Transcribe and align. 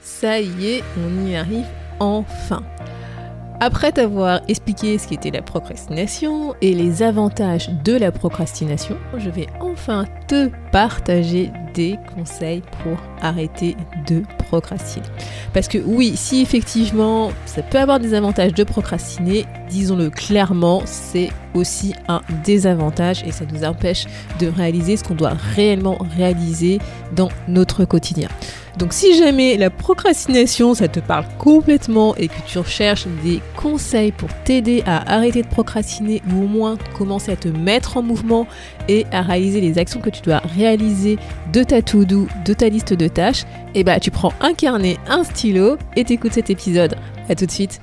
Ça 0.00 0.40
y 0.40 0.66
est, 0.66 0.84
on 0.96 1.26
y 1.26 1.36
arrive 1.36 1.66
enfin. 1.98 2.62
Après 3.62 3.92
t'avoir 3.92 4.40
expliqué 4.48 4.96
ce 4.96 5.06
qu'était 5.06 5.30
la 5.30 5.42
procrastination 5.42 6.54
et 6.62 6.72
les 6.72 7.02
avantages 7.02 7.68
de 7.84 7.92
la 7.92 8.10
procrastination, 8.10 8.96
je 9.18 9.28
vais 9.28 9.48
enfin 9.60 10.06
te 10.28 10.48
partager 10.72 11.50
des 11.74 11.98
conseils 12.14 12.62
pour 12.82 12.96
arrêter 13.20 13.76
de 14.08 14.22
procrastiner. 14.48 15.04
Parce 15.52 15.68
que 15.68 15.76
oui, 15.76 16.16
si 16.16 16.40
effectivement 16.40 17.32
ça 17.44 17.62
peut 17.62 17.78
avoir 17.78 18.00
des 18.00 18.14
avantages 18.14 18.54
de 18.54 18.64
procrastiner, 18.64 19.44
disons-le 19.68 20.08
clairement, 20.08 20.80
c'est 20.86 21.28
aussi 21.52 21.92
un 22.08 22.22
désavantage 22.44 23.22
et 23.26 23.30
ça 23.30 23.44
nous 23.52 23.64
empêche 23.64 24.06
de 24.38 24.46
réaliser 24.46 24.96
ce 24.96 25.04
qu'on 25.04 25.14
doit 25.14 25.34
réellement 25.54 25.98
réaliser 26.16 26.78
dans 27.14 27.28
notre 27.46 27.84
quotidien. 27.84 28.28
Donc 28.80 28.94
si 28.94 29.14
jamais 29.14 29.58
la 29.58 29.68
procrastination, 29.68 30.72
ça 30.72 30.88
te 30.88 31.00
parle 31.00 31.26
complètement 31.38 32.16
et 32.16 32.28
que 32.28 32.40
tu 32.46 32.58
recherches 32.58 33.06
des 33.22 33.40
conseils 33.54 34.10
pour 34.10 34.30
t'aider 34.44 34.82
à 34.86 35.14
arrêter 35.14 35.42
de 35.42 35.48
procrastiner 35.48 36.22
ou 36.32 36.44
au 36.44 36.46
moins 36.46 36.78
commencer 36.96 37.30
à 37.30 37.36
te 37.36 37.48
mettre 37.48 37.98
en 37.98 38.02
mouvement 38.02 38.46
et 38.88 39.04
à 39.12 39.20
réaliser 39.20 39.60
les 39.60 39.76
actions 39.76 40.00
que 40.00 40.08
tu 40.08 40.22
dois 40.22 40.40
réaliser 40.56 41.18
de 41.52 41.62
ta 41.62 41.82
to-do, 41.82 42.26
de 42.46 42.54
ta 42.54 42.70
liste 42.70 42.94
de 42.94 43.06
tâches, 43.06 43.44
eh 43.74 43.84
bah 43.84 44.00
tu 44.00 44.10
prends 44.10 44.32
un 44.40 44.54
carnet, 44.54 44.96
un 45.06 45.24
stylo 45.24 45.76
et 45.94 46.04
t'écoutes 46.04 46.32
cet 46.32 46.48
épisode. 46.48 46.96
A 47.28 47.34
tout 47.34 47.44
de 47.44 47.50
suite. 47.50 47.82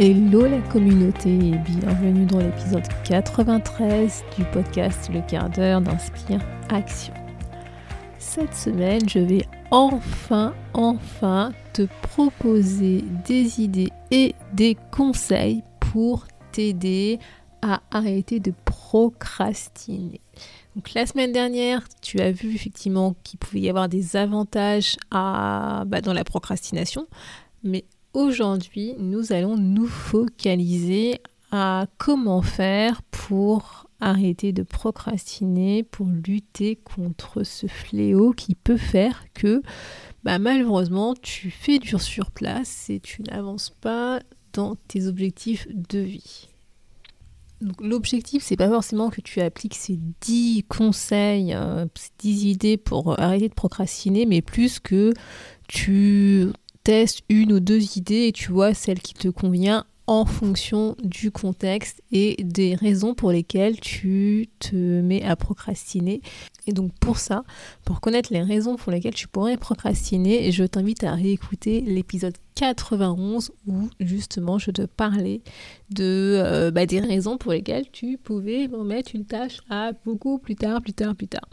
Hello 0.00 0.46
la 0.46 0.60
communauté 0.60 1.28
et 1.28 1.58
bienvenue 1.58 2.24
dans 2.24 2.38
l'épisode 2.38 2.86
93 3.02 4.22
du 4.36 4.44
podcast 4.44 5.10
Le 5.12 5.20
quart 5.28 5.50
d'heure 5.50 5.80
d'Inspire 5.80 6.38
Action. 6.68 7.12
Cette 8.16 8.54
semaine, 8.54 9.08
je 9.08 9.18
vais 9.18 9.44
enfin, 9.72 10.54
enfin 10.72 11.50
te 11.72 11.82
proposer 12.02 13.02
des 13.26 13.60
idées 13.60 13.90
et 14.12 14.36
des 14.52 14.76
conseils 14.92 15.64
pour 15.80 16.28
t'aider 16.52 17.18
à 17.60 17.82
arrêter 17.90 18.38
de 18.38 18.52
procrastiner. 18.64 20.20
Donc 20.76 20.94
la 20.94 21.06
semaine 21.06 21.32
dernière, 21.32 21.82
tu 22.00 22.20
as 22.20 22.30
vu 22.30 22.54
effectivement 22.54 23.16
qu'il 23.24 23.40
pouvait 23.40 23.62
y 23.62 23.68
avoir 23.68 23.88
des 23.88 24.14
avantages 24.14 24.96
à, 25.10 25.82
bah, 25.88 26.00
dans 26.02 26.12
la 26.12 26.22
procrastination, 26.22 27.08
mais 27.64 27.84
Aujourd'hui, 28.14 28.94
nous 28.98 29.32
allons 29.32 29.56
nous 29.56 29.86
focaliser 29.86 31.20
à 31.50 31.86
comment 31.98 32.40
faire 32.40 33.02
pour 33.02 33.86
arrêter 34.00 34.52
de 34.52 34.62
procrastiner, 34.62 35.82
pour 35.82 36.06
lutter 36.06 36.76
contre 36.76 37.42
ce 37.42 37.66
fléau 37.66 38.32
qui 38.32 38.54
peut 38.54 38.76
faire 38.76 39.24
que 39.34 39.62
bah, 40.24 40.38
malheureusement 40.38 41.14
tu 41.20 41.50
fais 41.50 41.78
dur 41.78 42.00
sur 42.00 42.30
place 42.30 42.88
et 42.88 43.00
tu 43.00 43.22
n'avances 43.22 43.70
pas 43.80 44.20
dans 44.52 44.76
tes 44.88 45.06
objectifs 45.06 45.68
de 45.70 45.98
vie. 45.98 46.48
l'objectif, 47.80 48.42
c'est 48.42 48.56
pas 48.56 48.68
forcément 48.68 49.10
que 49.10 49.20
tu 49.20 49.40
appliques 49.40 49.74
ces 49.74 49.98
10 50.22 50.64
conseils, 50.68 51.52
euh, 51.54 51.86
ces 51.94 52.10
10 52.20 52.44
idées 52.46 52.76
pour 52.76 53.18
arrêter 53.20 53.48
de 53.48 53.54
procrastiner, 53.54 54.26
mais 54.26 54.42
plus 54.42 54.78
que 54.78 55.12
tu 55.66 56.48
une 57.28 57.52
ou 57.52 57.60
deux 57.60 57.98
idées 57.98 58.28
et 58.28 58.32
tu 58.32 58.50
vois 58.50 58.74
celle 58.74 59.00
qui 59.00 59.14
te 59.14 59.28
convient 59.28 59.84
en 60.06 60.24
fonction 60.24 60.96
du 61.04 61.30
contexte 61.30 62.02
et 62.12 62.42
des 62.42 62.74
raisons 62.74 63.14
pour 63.14 63.30
lesquelles 63.30 63.78
tu 63.78 64.48
te 64.58 64.74
mets 65.02 65.22
à 65.22 65.36
procrastiner. 65.36 66.22
Et 66.66 66.72
donc 66.72 66.92
pour 66.98 67.18
ça, 67.18 67.44
pour 67.84 68.00
connaître 68.00 68.32
les 68.32 68.40
raisons 68.40 68.76
pour 68.76 68.90
lesquelles 68.90 69.14
tu 69.14 69.28
pourrais 69.28 69.58
procrastiner, 69.58 70.50
je 70.50 70.64
t'invite 70.64 71.04
à 71.04 71.12
réécouter 71.12 71.82
l'épisode 71.82 72.34
91 72.54 73.52
où 73.66 73.90
justement 74.00 74.58
je 74.58 74.70
te 74.70 74.82
parlais 74.82 75.42
de 75.90 76.36
euh, 76.38 76.70
bah, 76.70 76.86
des 76.86 77.00
raisons 77.00 77.36
pour 77.36 77.52
lesquelles 77.52 77.90
tu 77.92 78.16
pouvais 78.16 78.66
mettre 78.66 79.14
une 79.14 79.26
tâche 79.26 79.58
à 79.68 79.92
beaucoup 80.06 80.38
plus 80.38 80.56
tard, 80.56 80.80
plus 80.80 80.94
tard, 80.94 81.14
plus 81.14 81.28
tard. 81.28 81.48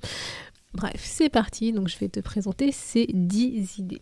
Bref, 0.75 1.01
c'est 1.01 1.29
parti, 1.29 1.71
donc 1.71 1.87
je 1.87 1.97
vais 1.97 2.09
te 2.09 2.19
présenter 2.19 2.73
ces 2.73 3.07
10 3.13 3.77
idées. 3.77 4.01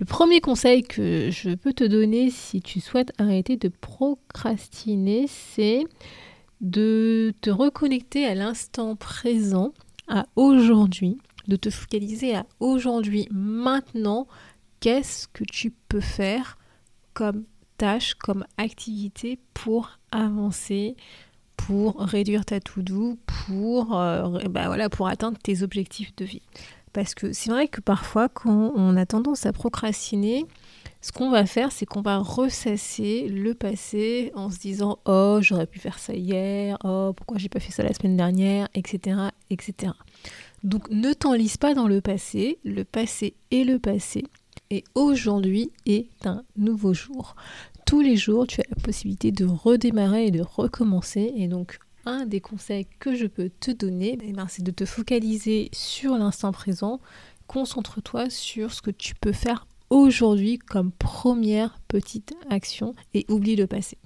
Le 0.00 0.04
premier 0.04 0.40
conseil 0.40 0.82
que 0.82 1.30
je 1.30 1.50
peux 1.50 1.72
te 1.72 1.84
donner 1.84 2.30
si 2.30 2.60
tu 2.60 2.80
souhaites 2.80 3.12
arrêter 3.18 3.56
de 3.56 3.68
procrastiner, 3.68 5.26
c'est 5.28 5.84
de 6.60 7.32
te 7.40 7.50
reconnecter 7.50 8.26
à 8.26 8.34
l'instant 8.34 8.96
présent, 8.96 9.72
à 10.08 10.26
aujourd'hui, 10.34 11.18
de 11.46 11.54
te 11.54 11.70
focaliser 11.70 12.34
à 12.34 12.44
aujourd'hui, 12.58 13.28
maintenant, 13.30 14.26
qu'est-ce 14.80 15.28
que 15.28 15.44
tu 15.44 15.70
peux 15.88 16.00
faire 16.00 16.58
comme 17.14 17.44
tâche, 17.78 18.14
comme 18.14 18.44
activité 18.56 19.38
pour 19.54 20.00
avancer, 20.10 20.96
pour 21.66 22.00
réduire 22.00 22.44
ta 22.44 22.60
to-do, 22.60 23.18
pour, 23.26 23.98
euh, 23.98 24.38
bah 24.48 24.88
pour 24.88 25.08
atteindre 25.08 25.38
tes 25.38 25.62
objectifs 25.62 26.14
de 26.16 26.24
vie. 26.24 26.42
Parce 26.92 27.14
que 27.14 27.32
c'est 27.32 27.50
vrai 27.50 27.68
que 27.68 27.80
parfois, 27.80 28.28
quand 28.28 28.72
on 28.74 28.96
a 28.96 29.06
tendance 29.06 29.46
à 29.46 29.52
procrastiner, 29.52 30.46
ce 31.00 31.12
qu'on 31.12 31.30
va 31.30 31.46
faire, 31.46 31.70
c'est 31.72 31.86
qu'on 31.86 32.02
va 32.02 32.18
ressasser 32.18 33.28
le 33.28 33.54
passé 33.54 34.32
en 34.34 34.50
se 34.50 34.58
disant 34.58 34.98
Oh, 35.04 35.38
j'aurais 35.40 35.66
pu 35.66 35.78
faire 35.78 35.98
ça 35.98 36.14
hier, 36.14 36.76
oh, 36.84 37.12
pourquoi 37.16 37.38
j'ai 37.38 37.48
pas 37.48 37.60
fait 37.60 37.72
ça 37.72 37.82
la 37.82 37.94
semaine 37.94 38.16
dernière, 38.16 38.68
etc. 38.74 39.16
etc. 39.50 39.92
Donc 40.64 40.90
ne 40.90 41.12
t'enlise 41.12 41.56
pas 41.56 41.74
dans 41.74 41.86
le 41.86 42.00
passé, 42.00 42.58
le 42.64 42.84
passé 42.84 43.34
est 43.50 43.64
le 43.64 43.78
passé, 43.78 44.24
et 44.70 44.84
aujourd'hui 44.94 45.70
est 45.86 46.26
un 46.26 46.42
nouveau 46.56 46.92
jour. 46.92 47.34
Tous 47.90 48.02
les 48.02 48.16
jours, 48.16 48.46
tu 48.46 48.60
as 48.60 48.64
la 48.70 48.80
possibilité 48.80 49.32
de 49.32 49.44
redémarrer 49.44 50.26
et 50.26 50.30
de 50.30 50.42
recommencer, 50.42 51.32
et 51.34 51.48
donc 51.48 51.80
un 52.06 52.24
des 52.24 52.40
conseils 52.40 52.86
que 53.00 53.16
je 53.16 53.26
peux 53.26 53.50
te 53.58 53.72
donner, 53.72 54.16
eh 54.22 54.32
ben, 54.32 54.46
c'est 54.48 54.62
de 54.62 54.70
te 54.70 54.84
focaliser 54.84 55.70
sur 55.72 56.16
l'instant 56.16 56.52
présent. 56.52 57.00
Concentre-toi 57.48 58.30
sur 58.30 58.72
ce 58.72 58.80
que 58.80 58.92
tu 58.92 59.16
peux 59.16 59.32
faire 59.32 59.66
aujourd'hui 59.90 60.56
comme 60.60 60.92
première 60.92 61.80
petite 61.88 62.32
action 62.48 62.94
et 63.12 63.26
oublie 63.28 63.56
le 63.56 63.66
passé. 63.66 63.98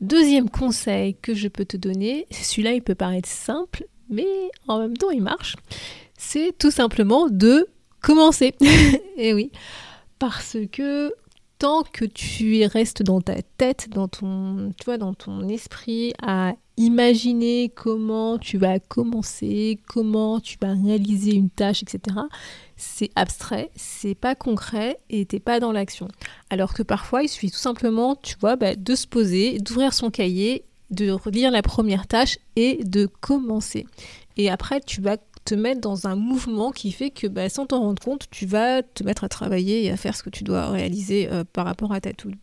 Deuxième 0.00 0.50
conseil 0.50 1.14
que 1.14 1.34
je 1.34 1.46
peux 1.46 1.64
te 1.64 1.76
donner, 1.76 2.26
celui-là 2.32 2.72
il 2.72 2.82
peut 2.82 2.96
paraître 2.96 3.28
simple, 3.28 3.86
mais 4.10 4.26
en 4.66 4.80
même 4.80 4.96
temps 4.96 5.10
il 5.10 5.22
marche, 5.22 5.54
c'est 6.18 6.52
tout 6.58 6.72
simplement 6.72 7.28
de 7.28 7.68
commencer. 8.02 8.56
et 9.16 9.34
oui, 9.34 9.52
parce 10.18 10.56
que 10.72 11.14
tant 11.58 11.82
que 11.82 12.04
tu 12.04 12.64
restes 12.64 13.02
dans 13.02 13.20
ta 13.20 13.42
tête, 13.42 13.88
dans 13.90 14.08
ton, 14.08 14.72
tu 14.78 14.84
vois, 14.84 14.98
dans 14.98 15.14
ton 15.14 15.48
esprit 15.48 16.12
à 16.22 16.54
imaginer 16.76 17.72
comment 17.74 18.38
tu 18.38 18.56
vas 18.58 18.78
commencer, 18.78 19.80
comment 19.88 20.38
tu 20.38 20.56
vas 20.60 20.72
réaliser 20.72 21.34
une 21.34 21.50
tâche, 21.50 21.82
etc. 21.82 22.16
C'est 22.76 23.10
abstrait, 23.16 23.70
c'est 23.74 24.14
pas 24.14 24.36
concret 24.36 24.98
et 25.10 25.26
t'es 25.26 25.40
pas 25.40 25.58
dans 25.58 25.72
l'action. 25.72 26.08
Alors 26.50 26.74
que 26.74 26.84
parfois, 26.84 27.24
il 27.24 27.28
suffit 27.28 27.50
tout 27.50 27.58
simplement, 27.58 28.14
tu 28.14 28.36
vois, 28.40 28.54
bah, 28.54 28.76
de 28.76 28.94
se 28.94 29.08
poser, 29.08 29.58
d'ouvrir 29.58 29.92
son 29.92 30.10
cahier, 30.10 30.64
de 30.90 31.10
relire 31.10 31.50
la 31.50 31.62
première 31.62 32.06
tâche 32.06 32.38
et 32.54 32.82
de 32.84 33.06
commencer. 33.06 33.86
Et 34.36 34.48
après, 34.48 34.80
tu 34.80 35.00
vas 35.00 35.16
mettre 35.54 35.80
dans 35.80 36.06
un 36.06 36.16
mouvement 36.16 36.70
qui 36.70 36.92
fait 36.92 37.10
que 37.10 37.26
bah, 37.26 37.48
sans 37.48 37.66
t'en 37.66 37.80
rendre 37.80 38.02
compte, 38.02 38.28
tu 38.30 38.46
vas 38.46 38.82
te 38.82 39.04
mettre 39.04 39.24
à 39.24 39.28
travailler 39.28 39.84
et 39.84 39.90
à 39.90 39.96
faire 39.96 40.16
ce 40.16 40.22
que 40.22 40.30
tu 40.30 40.44
dois 40.44 40.68
réaliser 40.70 41.28
euh, 41.30 41.44
par 41.44 41.64
rapport 41.64 41.92
à 41.92 42.00
ta 42.00 42.12
tool. 42.12 42.34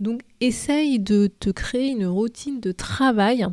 Donc 0.00 0.22
essaye 0.40 0.98
de 0.98 1.28
te 1.38 1.50
créer 1.50 1.90
une 1.90 2.06
routine 2.06 2.60
de 2.60 2.72
travail 2.72 3.46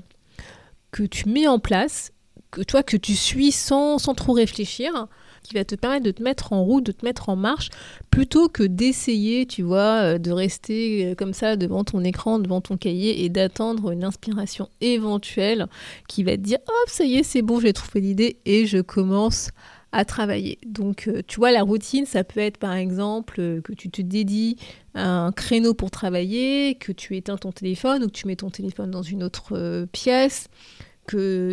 que 0.91 1.03
tu 1.03 1.29
mets 1.29 1.47
en 1.47 1.59
place, 1.59 2.11
que 2.51 2.61
toi 2.61 2.83
que 2.83 2.97
tu 2.97 3.15
suis 3.15 3.51
sans, 3.51 3.99
sans 3.99 4.15
trop 4.15 4.33
réfléchir, 4.33 5.07
qui 5.49 5.55
va 5.55 5.65
te 5.65 5.75
permettre 5.75 6.05
de 6.05 6.11
te 6.11 6.21
mettre 6.21 6.53
en 6.53 6.63
route, 6.63 6.85
de 6.85 6.91
te 6.91 7.03
mettre 7.03 7.29
en 7.29 7.35
marche, 7.35 7.69
plutôt 8.11 8.49
que 8.49 8.63
d'essayer, 8.63 9.45
tu 9.47 9.63
vois, 9.63 10.13
euh, 10.13 10.17
de 10.19 10.31
rester 10.31 11.07
euh, 11.07 11.15
comme 11.15 11.33
ça 11.33 11.55
devant 11.55 11.83
ton 11.83 12.03
écran, 12.03 12.39
devant 12.39 12.61
ton 12.61 12.77
cahier 12.77 13.25
et 13.25 13.29
d'attendre 13.29 13.91
une 13.91 14.03
inspiration 14.03 14.69
éventuelle 14.79 15.67
qui 16.07 16.23
va 16.23 16.33
te 16.33 16.41
dire 16.41 16.59
hop, 16.67 16.89
ça 16.89 17.03
y 17.03 17.15
est, 17.15 17.23
c'est 17.23 17.41
bon, 17.41 17.59
j'ai 17.59 17.73
trouvé 17.73 17.99
l'idée 17.99 18.37
et 18.45 18.67
je 18.67 18.77
commence 18.77 19.49
à 19.91 20.05
travailler. 20.05 20.59
Donc, 20.67 21.07
euh, 21.07 21.23
tu 21.25 21.37
vois, 21.39 21.51
la 21.51 21.63
routine, 21.63 22.05
ça 22.05 22.23
peut 22.23 22.39
être 22.39 22.57
par 22.57 22.75
exemple 22.75 23.61
que 23.63 23.73
tu 23.73 23.89
te 23.89 24.03
dédies 24.03 24.57
un 24.93 25.31
créneau 25.31 25.73
pour 25.73 25.89
travailler, 25.89 26.75
que 26.75 26.91
tu 26.91 27.17
éteins 27.17 27.37
ton 27.37 27.51
téléphone 27.51 28.03
ou 28.03 28.05
que 28.05 28.11
tu 28.11 28.27
mets 28.27 28.35
ton 28.35 28.51
téléphone 28.51 28.91
dans 28.91 29.01
une 29.01 29.23
autre 29.23 29.87
pièce, 29.91 30.47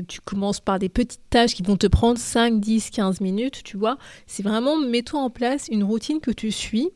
tu 0.06 0.20
commences 0.20 0.61
par 0.61 0.79
des 0.79 0.88
petites 0.88 1.20
tâches 1.31 1.55
qui 1.55 1.62
vont 1.62 1.76
te 1.76 1.87
prendre 1.87 2.19
5, 2.19 2.61
10, 2.61 2.91
15 2.91 3.20
minutes, 3.20 3.62
tu 3.62 3.76
vois. 3.76 3.99
C'est 4.26 4.43
vraiment, 4.43 4.76
mets-toi 4.76 5.20
en 5.20 5.31
place 5.31 5.69
une 5.70 5.85
routine 5.85 6.20
que 6.20 6.31
tu 6.31 6.50
suis 6.50 6.91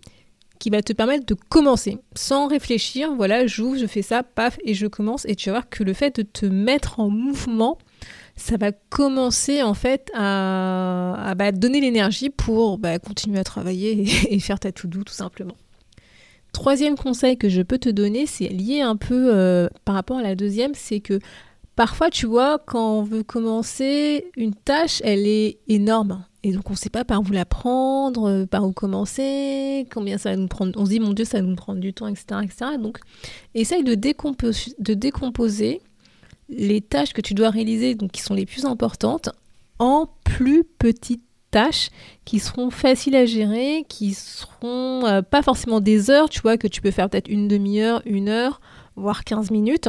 qui 0.61 0.71
va 0.71 0.83
te 0.83 0.93
permettre 0.93 1.27
de 1.27 1.35
commencer 1.35 1.99
sans 2.15 2.47
réfléchir. 2.47 3.15
Voilà, 3.17 3.47
j'ouvre, 3.47 3.79
je 3.79 3.87
fais 3.87 4.03
ça, 4.03 4.23
paf, 4.23 4.59
et 4.65 4.75
je 4.75 4.87
commence. 4.87 5.25
Et 5.25 5.35
tu 5.35 5.49
vas 5.49 5.57
voir 5.57 5.69
que 5.69 5.83
le 5.83 5.95
fait 5.95 6.15
de 6.17 6.23
te 6.23 6.47
mettre 6.47 7.01
en 7.01 7.09
mouvement, 7.09 7.79
ça 8.37 8.57
va 8.57 8.71
commencer 8.71 9.63
en 9.63 9.75
fait 9.75 10.11
à, 10.15 11.35
bah, 11.37 11.51
donner 11.51 11.81
l'énergie 11.81 12.31
pour 12.31 12.79
bah, 12.79 12.99
continuer 12.99 13.39
à 13.39 13.45
travailler 13.45 14.07
et, 14.31 14.39
faire 14.39 14.61
ta 14.61 14.71
to-do 14.71 15.03
tout 15.03 15.15
simplement. 15.15 15.57
Troisième 16.53 16.97
conseil 16.97 17.37
que 17.39 17.49
je 17.49 17.63
peux 17.63 17.79
te 17.79 17.89
donner, 17.89 18.27
c'est 18.27 18.49
lié 18.49 18.81
un 18.81 18.97
peu 18.97 19.33
euh, 19.33 19.69
par 19.85 19.95
rapport 19.95 20.19
à 20.19 20.23
la 20.23 20.35
deuxième, 20.35 20.75
c'est 20.75 21.01
que 21.01 21.21
Parfois, 21.81 22.11
tu 22.11 22.27
vois, 22.27 22.59
quand 22.59 22.99
on 22.99 23.03
veut 23.03 23.23
commencer 23.23 24.27
une 24.37 24.55
tâche, 24.55 25.01
elle 25.03 25.27
est 25.27 25.61
énorme. 25.67 26.27
Et 26.43 26.53
donc, 26.53 26.69
on 26.69 26.75
ne 26.75 26.79
sait 26.79 26.91
pas 26.91 27.07
par 27.07 27.23
où 27.23 27.31
la 27.31 27.47
prendre, 27.47 28.29
euh, 28.29 28.45
par 28.45 28.67
où 28.67 28.73
commencer, 28.73 29.87
combien 29.91 30.19
ça 30.19 30.29
va 30.29 30.37
nous 30.37 30.47
prendre. 30.47 30.79
On 30.79 30.85
se 30.85 30.91
dit, 30.91 31.01
mon 31.01 31.15
Dieu, 31.15 31.25
ça 31.25 31.41
va 31.41 31.47
nous 31.47 31.57
prendre 31.57 31.81
du 31.81 31.95
temps, 31.95 32.07
etc. 32.07 32.43
Donc, 32.79 32.99
essaye 33.55 33.83
de, 33.83 33.95
décomposer, 33.95 35.81
les 36.51 36.83
tâches 36.83 37.15
que 37.15 37.23
tu 37.23 37.33
dois 37.33 37.49
réaliser, 37.49 37.97
qui 38.13 38.21
sont 38.21 38.35
les 38.35 38.45
plus 38.45 38.67
importantes, 38.67 39.31
en 39.79 40.07
plus 40.23 40.65
petites 40.65 41.25
tâches 41.51 41.89
qui 42.27 42.41
seront 42.41 42.69
faciles 42.69 43.17
à 43.17 43.25
gérer, 43.25 43.87
qui 43.89 44.13
seront 44.13 45.07
euh, 45.07 45.23
pas 45.23 45.41
forcément 45.41 45.81
des 45.81 46.11
heures, 46.11 46.29
tu 46.29 46.43
vois, 46.43 46.59
que 46.59 46.69
tu 46.69 46.83
peux 46.83 46.91
faire 46.91 47.09
peut-être 47.09 47.31
une 47.31 47.49
demi-heure, 47.49 48.03
une 48.05 48.29
heure, 48.29 48.61
voire 48.97 49.25
15 49.25 49.51
minutes, 49.51 49.89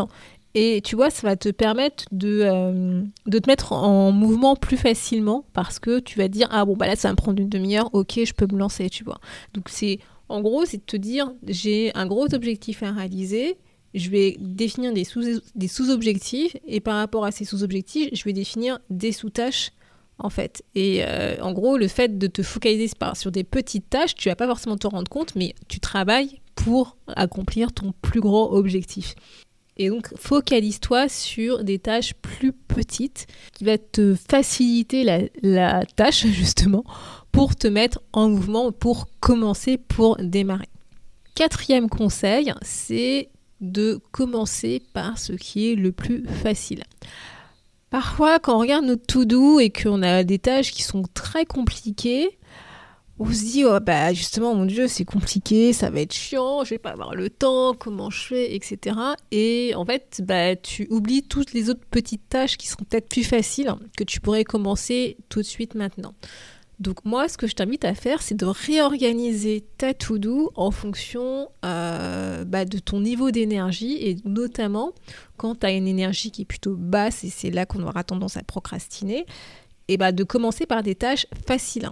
et 0.53 0.81
tu 0.81 0.95
vois, 0.95 1.09
ça 1.09 1.27
va 1.27 1.35
te 1.35 1.49
permettre 1.49 2.05
de, 2.11 2.41
euh, 2.43 3.01
de 3.25 3.39
te 3.39 3.49
mettre 3.49 3.71
en 3.71 4.11
mouvement 4.11 4.55
plus 4.55 4.77
facilement 4.77 5.45
parce 5.53 5.79
que 5.79 5.99
tu 5.99 6.17
vas 6.17 6.27
dire 6.27 6.47
Ah 6.51 6.65
bon, 6.65 6.75
bah 6.75 6.87
là, 6.87 6.95
ça 6.95 7.07
va 7.07 7.13
me 7.13 7.17
prendre 7.17 7.41
une 7.41 7.49
demi-heure, 7.49 7.89
ok, 7.93 8.19
je 8.25 8.33
peux 8.33 8.47
me 8.51 8.57
lancer, 8.57 8.89
tu 8.89 9.03
vois. 9.03 9.19
Donc, 9.53 9.69
c'est 9.69 9.99
en 10.27 10.41
gros, 10.41 10.65
c'est 10.65 10.77
de 10.77 10.83
te 10.83 10.97
dire 10.97 11.31
J'ai 11.47 11.95
un 11.95 12.05
gros 12.05 12.33
objectif 12.33 12.83
à 12.83 12.91
réaliser, 12.91 13.57
je 13.93 14.09
vais 14.09 14.37
définir 14.39 14.93
des, 14.93 15.03
sous, 15.03 15.23
des 15.55 15.67
sous-objectifs 15.67 16.55
et 16.65 16.79
par 16.79 16.95
rapport 16.95 17.25
à 17.25 17.31
ces 17.31 17.45
sous-objectifs, 17.45 18.09
je 18.13 18.23
vais 18.23 18.33
définir 18.33 18.79
des 18.89 19.11
sous-tâches 19.11 19.71
en 20.19 20.29
fait. 20.29 20.63
Et 20.75 21.03
euh, 21.03 21.37
en 21.41 21.51
gros, 21.51 21.77
le 21.77 21.87
fait 21.87 22.17
de 22.17 22.27
te 22.27 22.43
focaliser 22.43 22.91
sur 23.13 23.31
des 23.31 23.43
petites 23.43 23.89
tâches, 23.89 24.15
tu 24.15 24.29
vas 24.29 24.35
pas 24.35 24.47
forcément 24.47 24.77
te 24.77 24.87
rendre 24.87 25.09
compte, 25.09 25.35
mais 25.35 25.55
tu 25.67 25.79
travailles 25.79 26.41
pour 26.55 26.97
accomplir 27.07 27.73
ton 27.73 27.93
plus 28.01 28.19
gros 28.19 28.55
objectif. 28.55 29.15
Et 29.81 29.89
donc, 29.89 30.13
focalise-toi 30.15 31.09
sur 31.09 31.63
des 31.63 31.79
tâches 31.79 32.13
plus 32.13 32.53
petites 32.53 33.25
qui 33.51 33.63
va 33.63 33.79
te 33.79 34.13
faciliter 34.13 35.03
la, 35.41 35.83
tâche, 35.95 36.27
justement, 36.27 36.83
pour 37.31 37.55
te 37.55 37.67
mettre 37.67 37.99
en 38.13 38.29
mouvement, 38.29 38.71
pour 38.71 39.07
commencer, 39.19 39.79
pour 39.79 40.17
démarrer. 40.17 40.69
Quatrième 41.33 41.89
conseil, 41.89 42.53
c'est 42.61 43.29
de 43.59 43.99
commencer 44.11 44.83
par 44.93 45.17
ce 45.17 45.33
qui 45.33 45.71
est 45.71 45.75
le 45.75 45.91
plus 45.91 46.27
facile. 46.27 46.83
Parfois, 47.89 48.37
quand 48.37 48.57
on 48.57 48.59
regarde 48.59 48.85
notre 48.85 49.07
to-do 49.07 49.59
et 49.59 49.71
qu'on 49.71 50.03
a 50.03 50.23
des 50.23 50.37
tâches 50.37 50.71
qui 50.71 50.83
sont 50.83 51.05
très 51.15 51.47
compliquées, 51.47 52.37
on 53.19 53.31
se 53.31 53.43
dit, 53.43 53.65
oh, 53.65 53.79
bah 53.79 54.13
justement, 54.13 54.55
mon 54.55 54.65
Dieu, 54.65 54.87
c'est 54.87 55.05
compliqué, 55.05 55.73
ça 55.73 55.89
va 55.89 56.01
être 56.01 56.13
chiant, 56.13 56.63
je 56.63 56.71
vais 56.71 56.79
pas 56.79 56.91
avoir 56.91 57.13
le 57.13 57.29
temps, 57.29 57.75
comment 57.75 58.09
je 58.09 58.25
fais, 58.27 58.55
etc. 58.55 58.97
Et 59.31 59.73
en 59.75 59.85
fait, 59.85 60.21
bah, 60.25 60.55
tu 60.55 60.87
oublies 60.89 61.23
toutes 61.23 61.53
les 61.53 61.69
autres 61.69 61.85
petites 61.91 62.27
tâches 62.29 62.57
qui 62.57 62.67
seront 62.67 62.83
peut-être 62.83 63.09
plus 63.09 63.23
faciles, 63.23 63.73
que 63.95 64.03
tu 64.03 64.19
pourrais 64.21 64.43
commencer 64.43 65.17
tout 65.29 65.39
de 65.39 65.45
suite 65.45 65.75
maintenant. 65.75 66.13
Donc 66.81 67.05
moi, 67.05 67.29
ce 67.29 67.37
que 67.37 67.45
je 67.45 67.53
t'invite 67.53 67.85
à 67.85 67.93
faire, 67.93 68.23
c'est 68.23 68.33
de 68.33 68.45
réorganiser 68.47 69.63
ta 69.77 69.93
to-do 69.93 70.51
en 70.55 70.71
fonction 70.71 71.47
euh, 71.63 72.43
bah, 72.43 72.65
de 72.65 72.79
ton 72.79 73.01
niveau 73.01 73.29
d'énergie 73.29 73.97
et 74.01 74.17
notamment 74.25 74.93
quand 75.37 75.59
tu 75.59 75.67
as 75.67 75.71
une 75.73 75.87
énergie 75.87 76.31
qui 76.31 76.41
est 76.41 76.45
plutôt 76.45 76.75
basse 76.75 77.23
et 77.23 77.29
c'est 77.29 77.51
là 77.51 77.67
qu'on 77.67 77.83
aura 77.83 78.03
tendance 78.03 78.35
à 78.35 78.41
procrastiner, 78.41 79.27
et 79.89 79.97
bah, 79.97 80.11
de 80.11 80.23
commencer 80.23 80.65
par 80.65 80.81
des 80.81 80.95
tâches 80.95 81.27
faciles 81.45 81.91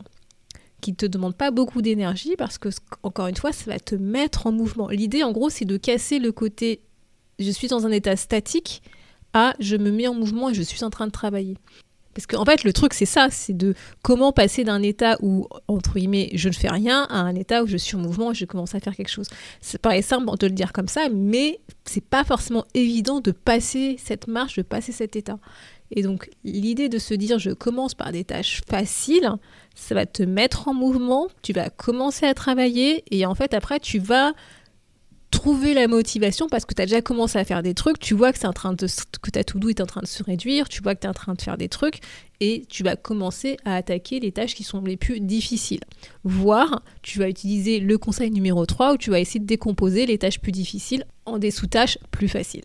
qui 0.81 0.91
ne 0.91 0.95
te 0.95 1.05
demande 1.05 1.35
pas 1.35 1.51
beaucoup 1.51 1.81
d'énergie 1.81 2.35
parce 2.37 2.57
que, 2.57 2.69
encore 3.03 3.27
une 3.27 3.35
fois, 3.35 3.51
ça 3.51 3.71
va 3.71 3.79
te 3.79 3.95
mettre 3.95 4.47
en 4.47 4.51
mouvement. 4.51 4.89
L'idée, 4.89 5.23
en 5.23 5.31
gros, 5.31 5.49
c'est 5.49 5.65
de 5.65 5.77
casser 5.77 6.19
le 6.19 6.31
côté 6.31 6.81
je 7.39 7.51
suis 7.51 7.67
dans 7.67 7.85
un 7.85 7.91
état 7.91 8.15
statique 8.15 8.81
à 9.33 9.53
je 9.59 9.75
me 9.75 9.91
mets 9.91 10.07
en 10.07 10.13
mouvement 10.13 10.49
et 10.49 10.53
je 10.53 10.61
suis 10.61 10.83
en 10.83 10.89
train 10.89 11.07
de 11.07 11.11
travailler. 11.11 11.57
Parce 12.13 12.25
qu'en 12.27 12.41
en 12.41 12.45
fait, 12.45 12.63
le 12.63 12.73
truc, 12.73 12.93
c'est 12.93 13.05
ça, 13.05 13.29
c'est 13.31 13.55
de 13.55 13.75
comment 14.01 14.33
passer 14.33 14.63
d'un 14.63 14.81
état 14.81 15.17
où, 15.21 15.47
entre 15.67 15.93
guillemets, 15.93 16.31
je 16.33 16.49
ne 16.49 16.53
fais 16.53 16.67
rien 16.67 17.03
à 17.09 17.19
un 17.19 17.35
état 17.35 17.63
où 17.63 17.67
je 17.67 17.77
suis 17.77 17.95
en 17.95 17.99
mouvement 17.99 18.31
et 18.31 18.35
je 18.35 18.45
commence 18.45 18.75
à 18.75 18.79
faire 18.79 18.95
quelque 18.95 19.11
chose. 19.11 19.29
C'est 19.61 19.79
paraît 19.79 20.01
simple 20.01 20.25
de 20.37 20.47
le 20.47 20.53
dire 20.53 20.73
comme 20.73 20.87
ça, 20.87 21.07
mais 21.13 21.59
c'est 21.85 22.03
pas 22.03 22.23
forcément 22.23 22.65
évident 22.73 23.21
de 23.21 23.31
passer 23.31 23.95
cette 24.03 24.27
marche, 24.27 24.57
de 24.57 24.63
passer 24.63 24.91
cet 24.91 25.15
état. 25.15 25.39
Et 25.91 26.03
donc, 26.03 26.29
l'idée 26.43 26.89
de 26.89 26.99
se 26.99 27.13
dire 27.13 27.39
je 27.39 27.51
commence 27.51 27.95
par 27.95 28.11
des 28.11 28.23
tâches 28.23 28.61
faciles, 28.69 29.31
ça 29.75 29.95
va 29.95 30.05
te 30.05 30.23
mettre 30.23 30.67
en 30.67 30.73
mouvement, 30.73 31.27
tu 31.41 31.53
vas 31.53 31.69
commencer 31.69 32.25
à 32.25 32.33
travailler 32.33 33.03
et 33.11 33.25
en 33.25 33.35
fait, 33.35 33.53
après, 33.53 33.79
tu 33.79 33.99
vas 33.99 34.33
trouver 35.31 35.73
la 35.73 35.87
motivation 35.87 36.47
parce 36.49 36.65
que 36.65 36.73
tu 36.73 36.81
as 36.81 36.85
déjà 36.85 37.01
commencé 37.01 37.37
à 37.37 37.45
faire 37.45 37.61
des 37.61 37.73
trucs, 37.73 37.99
tu 37.99 38.13
vois 38.13 38.33
que, 38.33 38.45
en 38.47 38.53
train 38.53 38.73
de, 38.73 38.87
ta 39.31 39.43
to-do 39.43 39.69
est 39.69 39.81
en 39.81 39.85
train 39.85 40.01
de 40.01 40.07
se 40.07 40.23
réduire, 40.23 40.69
tu 40.69 40.81
vois 40.81 40.95
que 40.95 41.01
tu 41.01 41.05
es 41.05 41.09
en 41.09 41.13
train 41.13 41.33
de 41.33 41.41
faire 41.41 41.57
des 41.57 41.69
trucs 41.69 41.99
et 42.39 42.65
tu 42.67 42.83
vas 42.83 42.95
commencer 42.95 43.57
à 43.65 43.75
attaquer 43.75 44.19
les 44.19 44.31
tâches 44.31 44.55
qui 44.55 44.63
sont 44.63 44.81
les 44.81 44.97
plus 44.97 45.19
difficiles. 45.19 45.81
Voire, 46.23 46.81
tu 47.03 47.19
vas 47.19 47.29
utiliser 47.29 47.79
le 47.79 47.97
conseil 47.97 48.31
numéro 48.31 48.65
3 48.65 48.93
où 48.93 48.97
tu 48.97 49.11
vas 49.11 49.19
essayer 49.19 49.39
de 49.39 49.45
décomposer 49.45 50.05
les 50.05 50.17
tâches 50.17 50.39
plus 50.39 50.51
difficiles 50.51 51.05
en 51.25 51.37
des 51.37 51.51
sous-tâches 51.51 51.99
plus 52.11 52.27
faciles. 52.27 52.63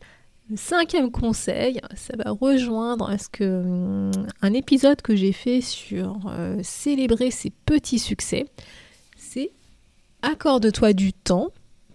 Cinquième 0.56 1.11
conseil, 1.11 1.81
ça 1.96 2.14
va 2.23 2.31
rejoindre 2.31 3.11
ce 3.19 3.29
que, 3.31 3.44
hum, 3.44 4.26
un 4.43 4.53
épisode 4.53 5.01
que 5.01 5.17
j'ai 5.17 5.32
fait 5.32 5.63
sur 5.63 6.20
euh, 6.29 6.58
célébrer 6.63 7.31
ses 7.31 7.48
petits 7.48 7.98
succès. 7.98 8.44
C'est 9.17 9.53
accorde-toi 10.20 10.93
du 10.93 11.15
temps, 11.15 11.48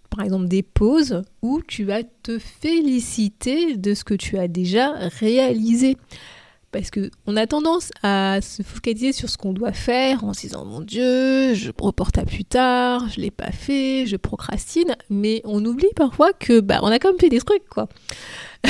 par 0.09 0.25
exemple 0.25 0.47
des 0.47 0.63
pauses, 0.63 1.21
où 1.43 1.61
tu 1.61 1.83
vas 1.83 2.01
te 2.03 2.39
féliciter 2.39 3.77
de 3.77 3.93
ce 3.93 4.03
que 4.03 4.15
tu 4.15 4.39
as 4.39 4.47
déjà 4.47 4.93
réalisé. 5.19 5.95
Parce 6.71 6.91
qu'on 6.91 7.35
a 7.35 7.47
tendance 7.47 7.91
à 8.03 8.39
se 8.41 8.61
focaliser 8.61 9.11
sur 9.11 9.27
ce 9.27 9.37
qu'on 9.37 9.53
doit 9.53 9.73
faire 9.73 10.23
en 10.23 10.33
se 10.33 10.41
disant 10.41 10.65
mon 10.65 10.81
Dieu, 10.81 11.55
je 11.55 11.71
reporte 11.75 12.19
à 12.19 12.25
plus 12.25 12.45
tard, 12.45 13.09
je 13.09 13.21
l'ai 13.21 13.31
pas 13.31 13.51
fait, 13.51 14.05
je 14.05 14.17
procrastine, 14.17 14.95
mais 15.09 15.41
on 15.45 15.65
oublie 15.65 15.89
parfois 15.95 16.31
que 16.31 16.59
bah 16.59 16.79
on 16.83 16.87
a 16.87 16.99
quand 16.99 17.09
même 17.09 17.19
fait 17.19 17.29
des 17.29 17.39
trucs 17.39 17.67
quoi. 17.69 17.89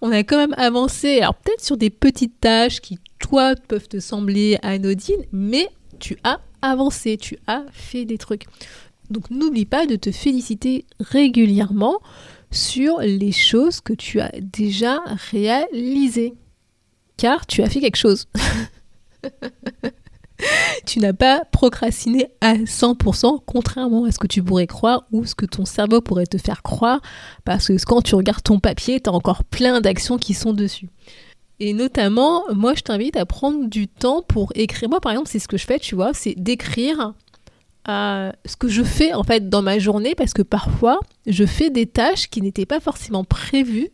on 0.00 0.10
a 0.10 0.24
quand 0.24 0.36
même 0.36 0.54
avancé, 0.56 1.20
alors 1.20 1.36
peut-être 1.36 1.64
sur 1.64 1.76
des 1.76 1.90
petites 1.90 2.40
tâches 2.40 2.80
qui 2.80 2.98
toi 3.20 3.54
peuvent 3.68 3.88
te 3.88 4.00
sembler 4.00 4.58
anodines, 4.62 5.24
mais 5.30 5.68
tu 6.00 6.18
as 6.24 6.40
avancé, 6.60 7.18
tu 7.18 7.38
as 7.46 7.64
fait 7.70 8.04
des 8.04 8.18
trucs. 8.18 8.46
Donc 9.10 9.30
n'oublie 9.30 9.66
pas 9.66 9.86
de 9.86 9.94
te 9.94 10.10
féliciter 10.10 10.86
régulièrement 10.98 12.00
sur 12.50 12.98
les 12.98 13.32
choses 13.32 13.80
que 13.80 13.92
tu 13.92 14.18
as 14.20 14.32
déjà 14.40 14.98
réalisées 15.30 16.34
car 17.16 17.46
tu 17.46 17.62
as 17.62 17.68
fait 17.68 17.80
quelque 17.80 17.96
chose. 17.96 18.28
tu 20.86 21.00
n'as 21.00 21.12
pas 21.12 21.44
procrastiné 21.50 22.28
à 22.40 22.54
100%, 22.54 23.40
contrairement 23.46 24.04
à 24.04 24.12
ce 24.12 24.18
que 24.18 24.26
tu 24.26 24.42
pourrais 24.42 24.66
croire 24.66 25.04
ou 25.12 25.24
ce 25.24 25.34
que 25.34 25.46
ton 25.46 25.64
cerveau 25.64 26.00
pourrait 26.00 26.26
te 26.26 26.38
faire 26.38 26.62
croire, 26.62 27.00
parce 27.44 27.68
que 27.68 27.84
quand 27.84 28.02
tu 28.02 28.14
regardes 28.14 28.42
ton 28.42 28.60
papier, 28.60 29.00
tu 29.00 29.10
as 29.10 29.12
encore 29.12 29.44
plein 29.44 29.80
d'actions 29.80 30.18
qui 30.18 30.34
sont 30.34 30.52
dessus. 30.52 30.88
Et 31.58 31.72
notamment, 31.72 32.44
moi, 32.52 32.74
je 32.74 32.82
t'invite 32.82 33.16
à 33.16 33.24
prendre 33.24 33.66
du 33.66 33.88
temps 33.88 34.22
pour 34.22 34.52
écrire. 34.54 34.90
Moi, 34.90 35.00
par 35.00 35.12
exemple, 35.12 35.30
c'est 35.30 35.38
ce 35.38 35.48
que 35.48 35.56
je 35.56 35.64
fais, 35.64 35.78
tu 35.78 35.94
vois, 35.94 36.12
c'est 36.12 36.34
d'écrire 36.36 37.14
euh, 37.88 38.30
ce 38.44 38.56
que 38.56 38.68
je 38.68 38.82
fais 38.82 39.14
en 39.14 39.22
fait 39.22 39.48
dans 39.48 39.62
ma 39.62 39.78
journée, 39.78 40.14
parce 40.14 40.34
que 40.34 40.42
parfois, 40.42 41.00
je 41.26 41.46
fais 41.46 41.70
des 41.70 41.86
tâches 41.86 42.28
qui 42.28 42.42
n'étaient 42.42 42.66
pas 42.66 42.80
forcément 42.80 43.24
prévues 43.24 43.88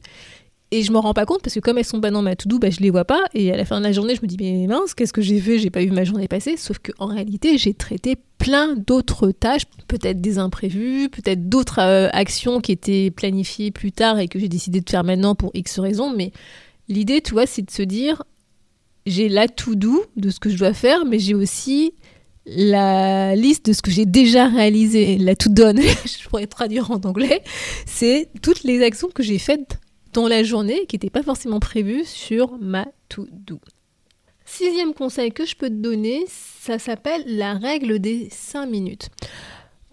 Et 0.74 0.82
je 0.84 0.90
m'en 0.90 1.02
rends 1.02 1.12
pas 1.12 1.26
compte 1.26 1.42
parce 1.42 1.54
que 1.54 1.60
comme 1.60 1.76
elles 1.76 1.84
sont 1.84 2.00
pas 2.00 2.10
dans 2.10 2.22
ma 2.22 2.34
to-do, 2.34 2.58
bah, 2.58 2.70
je 2.70 2.80
les 2.80 2.88
vois 2.88 3.04
pas. 3.04 3.20
Et 3.34 3.52
à 3.52 3.58
la 3.58 3.66
fin 3.66 3.78
de 3.78 3.84
la 3.84 3.92
journée, 3.92 4.14
je 4.16 4.22
me 4.22 4.26
dis, 4.26 4.38
mais 4.40 4.66
mince, 4.66 4.94
qu'est-ce 4.94 5.12
que 5.12 5.20
j'ai 5.20 5.38
fait? 5.38 5.58
J'ai 5.58 5.68
pas 5.68 5.80
vu 5.80 5.90
ma 5.90 6.04
journée 6.04 6.28
passer. 6.28 6.56
Sauf 6.56 6.78
qu'en 6.78 7.08
réalité, 7.08 7.58
j'ai 7.58 7.74
traité 7.74 8.16
plein 8.38 8.74
d'autres 8.74 9.32
tâches, 9.32 9.64
peut-être 9.86 10.22
des 10.22 10.38
imprévus, 10.38 11.10
peut-être 11.10 11.46
d'autres 11.46 11.80
euh, 11.80 12.08
actions 12.14 12.62
qui 12.62 12.72
étaient 12.72 13.10
planifiées 13.10 13.70
plus 13.70 13.92
tard 13.92 14.18
et 14.18 14.28
que 14.28 14.38
j'ai 14.38 14.48
décidé 14.48 14.80
de 14.80 14.88
faire 14.88 15.04
maintenant 15.04 15.34
pour 15.34 15.50
X 15.52 15.78
raisons. 15.78 16.10
Mais 16.16 16.32
l'idée, 16.88 17.20
tu 17.20 17.32
vois, 17.32 17.44
c'est 17.44 17.60
de 17.60 17.70
se 17.70 17.82
dire, 17.82 18.22
j'ai 19.04 19.28
la 19.28 19.48
to-do 19.48 20.06
de 20.16 20.30
ce 20.30 20.40
que 20.40 20.48
je 20.48 20.56
dois 20.56 20.72
faire, 20.72 21.04
mais 21.04 21.18
j'ai 21.18 21.34
aussi 21.34 21.92
la 22.46 23.36
liste 23.36 23.66
de 23.66 23.74
ce 23.74 23.82
que 23.82 23.90
j'ai 23.90 24.06
déjà 24.06 24.48
réalisé, 24.48 25.18
la 25.18 25.36
to 25.36 25.50
donne, 25.50 25.80
je 26.04 26.28
pourrais 26.28 26.46
traduire 26.46 26.90
en 26.90 27.00
anglais, 27.04 27.42
c'est 27.84 28.30
toutes 28.40 28.64
les 28.64 28.82
actions 28.82 29.08
que 29.14 29.22
j'ai 29.22 29.38
faites 29.38 29.78
dans 30.12 30.28
la 30.28 30.42
journée 30.42 30.86
qui 30.86 30.96
n'étaient 30.96 31.10
pas 31.10 31.22
forcément 31.22 31.60
prévues 31.60 32.04
sur 32.04 32.58
ma 32.58 32.86
to-do. 33.08 33.60
Sixième 34.44 34.92
conseil 34.92 35.32
que 35.32 35.46
je 35.46 35.56
peux 35.56 35.68
te 35.68 35.74
donner, 35.74 36.24
ça 36.28 36.78
s'appelle 36.78 37.22
la 37.26 37.54
règle 37.54 37.98
des 37.98 38.28
5 38.30 38.66
minutes. 38.66 39.08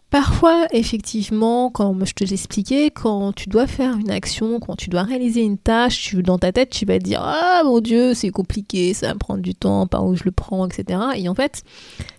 Parfois, 0.10 0.66
effectivement, 0.72 1.70
comme 1.70 2.04
je 2.04 2.14
te 2.14 2.24
l'expliquais, 2.24 2.90
quand 2.90 3.32
tu 3.32 3.48
dois 3.48 3.68
faire 3.68 3.96
une 3.96 4.10
action, 4.10 4.60
quand 4.60 4.76
tu 4.76 4.90
dois 4.90 5.04
réaliser 5.04 5.42
une 5.42 5.60
tâche, 5.60 6.02
tu, 6.02 6.24
dans 6.24 6.40
ta 6.40 6.52
tête, 6.52 6.72
tu 6.72 6.84
vas 6.86 6.98
te 6.98 7.04
dire 7.04 7.22
Ah 7.24 7.62
mon 7.64 7.80
Dieu, 7.80 8.16
c'est 8.16 8.32
compliqué, 8.32 8.96
ça 8.96 9.10
va 9.10 9.16
prendre 9.16 9.42
du 9.42 9.54
temps, 9.54 9.86
par 9.86 10.08
où 10.08 10.16
je 10.16 10.24
le 10.26 10.32
prends, 10.32 10.68
etc. 10.68 11.00
Et 11.16 11.30
en 11.30 11.36
fait, 11.36 11.62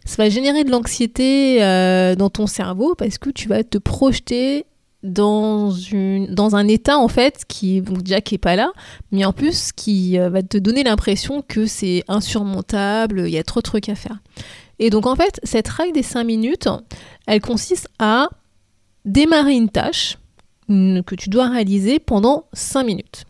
ça 0.04 0.22
va 0.22 0.28
générer 0.28 0.62
de 0.62 0.70
l'anxiété 0.70 1.64
euh, 1.64 2.14
dans 2.14 2.30
ton 2.30 2.46
cerveau 2.46 2.94
parce 2.94 3.18
que 3.18 3.28
tu 3.28 3.48
vas 3.48 3.64
te 3.64 3.78
projeter 3.78 4.66
dans, 5.02 5.70
une, 5.70 6.26
dans 6.34 6.56
un 6.56 6.68
état 6.68 6.98
en 6.98 7.08
fait 7.08 7.44
qui 7.48 7.80
déjà 7.80 8.20
qui 8.20 8.34
est 8.34 8.38
pas 8.38 8.56
là, 8.56 8.72
mais 9.12 9.24
en 9.24 9.32
plus 9.32 9.72
qui 9.72 10.18
euh, 10.18 10.28
va 10.28 10.42
te 10.42 10.58
donner 10.58 10.82
l'impression 10.82 11.42
que 11.46 11.66
c'est 11.66 12.04
insurmontable, 12.08 13.22
il 13.26 13.32
y 13.32 13.38
a 13.38 13.44
trop 13.44 13.60
de 13.60 13.64
trucs 13.64 13.88
à 13.88 13.94
faire. 13.94 14.18
Et 14.78 14.90
donc 14.90 15.06
en 15.06 15.16
fait, 15.16 15.40
cette 15.42 15.68
règle 15.68 15.92
des 15.92 16.02
5 16.02 16.24
minutes, 16.24 16.68
elle 17.26 17.40
consiste 17.40 17.88
à 17.98 18.28
démarrer 19.04 19.54
une 19.54 19.68
tâche 19.68 20.18
que 20.68 21.14
tu 21.14 21.28
dois 21.28 21.48
réaliser 21.48 21.98
pendant 21.98 22.44
5 22.52 22.84
minutes. 22.84 23.24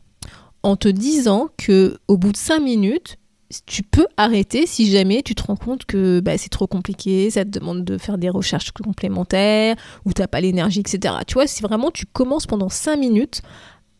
En 0.63 0.77
te 0.77 0.89
disant 0.89 1.49
que 1.57 1.99
au 2.07 2.19
bout 2.19 2.33
de 2.33 2.37
5 2.37 2.61
minutes, 2.61 3.17
tu 3.67 3.83
peux 3.83 4.07
arrêter 4.17 4.67
si 4.67 4.91
jamais 4.91 5.23
tu 5.23 5.35
te 5.35 5.43
rends 5.43 5.57
compte 5.57 5.85
que 5.85 6.21
bah, 6.21 6.39
c'est 6.39 6.49
trop 6.49 6.67
compliqué, 6.67 7.31
ça 7.31 7.45
te 7.45 7.51
demande 7.51 7.85
de 7.85 7.99
faire 7.99 8.19
des 8.19 8.29
recherches 8.29 8.71
complémentaires, 8.71 9.77
ou 10.05 10.13
tu 10.13 10.23
n'as 10.23 10.29
pas 10.29 10.41
l'énergie, 10.41 10.81
etc. 10.81 11.15
Tu 11.27 11.35
vois, 11.35 11.47
si 11.47 11.63
vraiment 11.63 11.91
tu 11.91 12.07
commences 12.07 12.47
pendant 12.47 12.69
5 12.69 12.97
minutes 12.97 13.43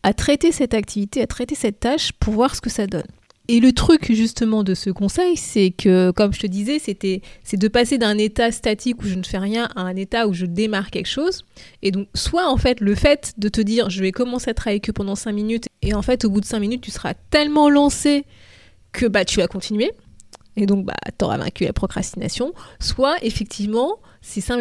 à 0.03 0.13
traiter 0.13 0.51
cette 0.51 0.73
activité, 0.73 1.21
à 1.21 1.27
traiter 1.27 1.55
cette 1.55 1.79
tâche 1.79 2.11
pour 2.13 2.33
voir 2.33 2.55
ce 2.55 2.61
que 2.61 2.69
ça 2.69 2.87
donne. 2.87 3.07
Et 3.47 3.59
le 3.59 3.73
truc 3.73 4.13
justement 4.13 4.63
de 4.63 4.73
ce 4.73 4.89
conseil, 4.89 5.35
c'est 5.35 5.71
que, 5.71 6.11
comme 6.11 6.31
je 6.31 6.39
te 6.39 6.47
disais, 6.47 6.79
c'était, 6.79 7.21
c'est 7.43 7.57
de 7.57 7.67
passer 7.67 7.97
d'un 7.97 8.17
état 8.17 8.51
statique 8.51 9.01
où 9.03 9.07
je 9.07 9.15
ne 9.15 9.23
fais 9.23 9.39
rien 9.39 9.67
à 9.75 9.81
un 9.81 9.95
état 9.97 10.27
où 10.27 10.33
je 10.33 10.45
démarre 10.45 10.89
quelque 10.89 11.09
chose. 11.09 11.43
Et 11.81 11.91
donc, 11.91 12.07
soit 12.13 12.49
en 12.49 12.55
fait, 12.55 12.79
le 12.79 12.95
fait 12.95 13.33
de 13.37 13.49
te 13.49 13.59
dire, 13.59 13.89
je 13.89 14.01
vais 14.01 14.13
commencer 14.13 14.49
à 14.49 14.53
travailler 14.53 14.79
que 14.79 14.93
pendant 14.93 15.15
5 15.15 15.33
minutes, 15.33 15.67
et 15.81 15.93
en 15.93 16.01
fait, 16.01 16.23
au 16.23 16.29
bout 16.29 16.39
de 16.39 16.45
5 16.45 16.59
minutes, 16.59 16.81
tu 16.81 16.91
seras 16.91 17.13
tellement 17.29 17.69
lancé 17.69 18.25
que 18.91 19.05
bah, 19.05 19.25
tu 19.25 19.39
vas 19.39 19.47
continuer. 19.47 19.91
Et 20.57 20.65
donc, 20.65 20.85
bah, 20.85 20.95
tu 21.17 21.25
auras 21.25 21.37
vaincu 21.37 21.63
la 21.63 21.73
procrastination. 21.73 22.53
Soit, 22.79 23.23
effectivement, 23.23 23.99
ces 24.21 24.41
5, 24.41 24.57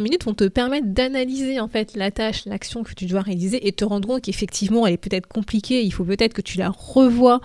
minutes 0.00 0.24
vont 0.24 0.34
te 0.34 0.48
permettre 0.48 0.88
d'analyser 0.88 1.60
en 1.60 1.68
fait 1.68 1.94
la 1.94 2.10
tâche, 2.10 2.46
l'action 2.46 2.82
que 2.82 2.94
tu 2.94 3.06
dois 3.06 3.20
réaliser 3.20 3.66
et 3.66 3.72
te 3.72 3.84
rendre 3.84 4.08
compte 4.08 4.22
qu'effectivement, 4.22 4.86
elle 4.86 4.94
est 4.94 4.98
peut-être 4.98 5.26
compliquée. 5.26 5.82
Il 5.82 5.92
faut 5.92 6.04
peut-être 6.04 6.32
que 6.32 6.40
tu 6.40 6.58
la 6.58 6.70
revoies, 6.70 7.40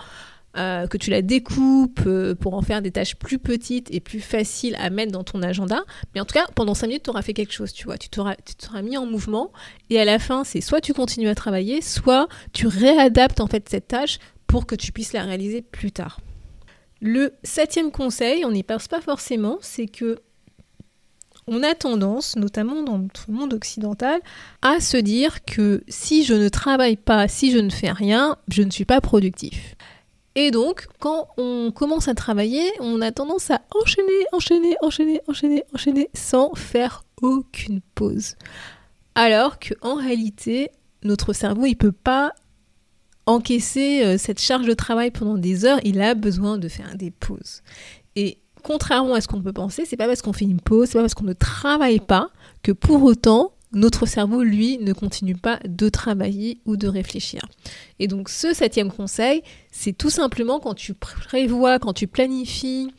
euh, 0.56 0.86
que 0.86 0.96
tu 0.96 1.10
la 1.10 1.22
découpes 1.22 2.00
euh, 2.06 2.34
pour 2.34 2.54
en 2.54 2.62
faire 2.62 2.82
des 2.82 2.90
tâches 2.90 3.14
plus 3.14 3.38
petites 3.38 3.92
et 3.94 4.00
plus 4.00 4.20
faciles 4.20 4.76
à 4.80 4.90
mettre 4.90 5.12
dans 5.12 5.22
ton 5.22 5.42
agenda. 5.42 5.82
Mais 6.14 6.20
en 6.20 6.24
tout 6.24 6.34
cas, 6.34 6.46
pendant 6.54 6.74
5 6.74 6.86
minutes, 6.86 7.02
tu 7.04 7.10
auras 7.10 7.22
fait 7.22 7.34
quelque 7.34 7.52
chose, 7.52 7.72
tu 7.72 7.84
vois. 7.84 7.98
Tu, 7.98 8.08
seras 8.58 8.82
mis 8.82 8.96
en 8.96 9.06
mouvement. 9.06 9.52
Et 9.90 10.00
à 10.00 10.06
la 10.06 10.18
fin, 10.18 10.42
c'est 10.42 10.60
soit 10.62 10.80
tu 10.80 10.94
continues 10.94 11.28
à 11.28 11.34
travailler, 11.34 11.82
soit 11.82 12.28
tu 12.52 12.66
réadaptes 12.66 13.40
en 13.40 13.46
fait 13.46 13.68
cette 13.68 13.88
tâche 13.88 14.18
pour 14.46 14.66
que 14.66 14.74
tu 14.74 14.90
puisses 14.90 15.12
la 15.12 15.22
réaliser 15.22 15.62
plus 15.62 15.92
tard. 15.92 16.18
Le 17.00 17.32
septième 17.42 17.90
conseil, 17.90 18.44
on 18.44 18.50
n'y 18.50 18.62
pense 18.62 18.88
pas 18.88 19.00
forcément, 19.00 19.58
c'est 19.60 19.86
que 19.86 20.20
on 21.46 21.62
a 21.62 21.74
tendance, 21.74 22.36
notamment 22.36 22.82
dans 22.82 22.98
notre 22.98 23.30
monde 23.30 23.54
occidental, 23.54 24.20
à 24.62 24.78
se 24.80 24.96
dire 24.96 25.44
que 25.44 25.82
si 25.88 26.24
je 26.24 26.34
ne 26.34 26.48
travaille 26.48 26.96
pas, 26.96 27.26
si 27.26 27.50
je 27.50 27.58
ne 27.58 27.70
fais 27.70 27.90
rien, 27.90 28.36
je 28.48 28.62
ne 28.62 28.70
suis 28.70 28.84
pas 28.84 29.00
productif. 29.00 29.74
Et 30.36 30.52
donc, 30.52 30.86
quand 31.00 31.28
on 31.38 31.72
commence 31.74 32.06
à 32.06 32.14
travailler, 32.14 32.70
on 32.78 33.00
a 33.00 33.10
tendance 33.10 33.50
à 33.50 33.62
enchaîner, 33.74 34.24
enchaîner, 34.32 34.76
enchaîner, 34.80 35.20
enchaîner, 35.26 35.64
enchaîner, 35.74 36.10
sans 36.14 36.54
faire 36.54 37.04
aucune 37.20 37.80
pause. 37.94 38.36
Alors 39.16 39.58
qu'en 39.58 39.96
réalité, 39.96 40.70
notre 41.02 41.32
cerveau, 41.32 41.66
il 41.66 41.74
peut 41.74 41.90
pas 41.90 42.32
encaisser 43.30 44.04
euh, 44.04 44.18
cette 44.18 44.40
charge 44.40 44.66
de 44.66 44.74
travail 44.74 45.10
pendant 45.10 45.36
des 45.36 45.64
heures, 45.64 45.80
il 45.84 46.00
a 46.00 46.14
besoin 46.14 46.58
de 46.58 46.68
faire 46.68 46.96
des 46.96 47.10
pauses. 47.10 47.62
Et 48.16 48.38
contrairement 48.62 49.14
à 49.14 49.20
ce 49.20 49.28
qu'on 49.28 49.42
peut 49.42 49.52
penser, 49.52 49.84
c'est 49.86 49.96
pas 49.96 50.06
parce 50.06 50.22
qu'on 50.22 50.32
fait 50.32 50.44
une 50.44 50.60
pause, 50.60 50.88
c'est 50.88 50.98
pas 50.98 51.02
parce 51.02 51.14
qu'on 51.14 51.24
ne 51.24 51.32
travaille 51.32 52.00
pas 52.00 52.30
que 52.62 52.72
pour 52.72 53.02
autant 53.02 53.52
notre 53.72 54.04
cerveau, 54.04 54.42
lui, 54.42 54.78
ne 54.78 54.92
continue 54.92 55.36
pas 55.36 55.60
de 55.64 55.88
travailler 55.88 56.60
ou 56.66 56.76
de 56.76 56.88
réfléchir. 56.88 57.40
Et 58.00 58.08
donc 58.08 58.28
ce 58.28 58.52
septième 58.52 58.90
conseil, 58.90 59.42
c'est 59.70 59.96
tout 59.96 60.10
simplement 60.10 60.58
quand 60.58 60.74
tu 60.74 60.94
prévois, 60.94 61.78
quand 61.78 61.92
tu 61.92 62.08
planifies 62.08 62.92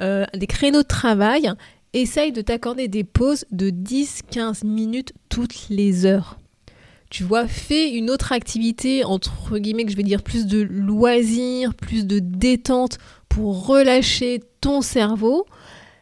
euh, 0.00 0.26
des 0.34 0.46
créneaux 0.46 0.82
de 0.82 0.86
travail, 0.86 1.50
essaye 1.94 2.32
de 2.32 2.42
t'accorder 2.42 2.88
des 2.88 3.04
pauses 3.04 3.46
de 3.50 3.70
10-15 3.70 4.66
minutes 4.66 5.14
toutes 5.28 5.68
les 5.70 6.04
heures 6.04 6.37
tu 7.10 7.24
vois, 7.24 7.46
fais 7.46 7.90
une 7.90 8.10
autre 8.10 8.32
activité, 8.32 9.04
entre 9.04 9.58
guillemets, 9.58 9.84
que 9.84 9.92
je 9.92 9.96
vais 9.96 10.02
dire 10.02 10.22
plus 10.22 10.46
de 10.46 10.60
loisirs, 10.60 11.74
plus 11.74 12.06
de 12.06 12.18
détente 12.18 12.98
pour 13.28 13.66
relâcher 13.66 14.40
ton 14.60 14.82
cerveau, 14.82 15.46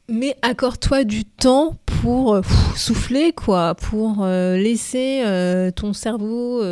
mais 0.09 0.37
accorde-toi 0.43 1.05
du 1.05 1.25
temps 1.25 1.77
pour 2.01 2.35
euh, 2.35 2.43
souffler, 2.77 3.33
quoi, 3.33 3.75
pour 3.75 4.23
euh, 4.23 4.57
laisser 4.57 5.23
euh, 5.25 5.71
ton 5.71 5.93
cerveau 5.93 6.63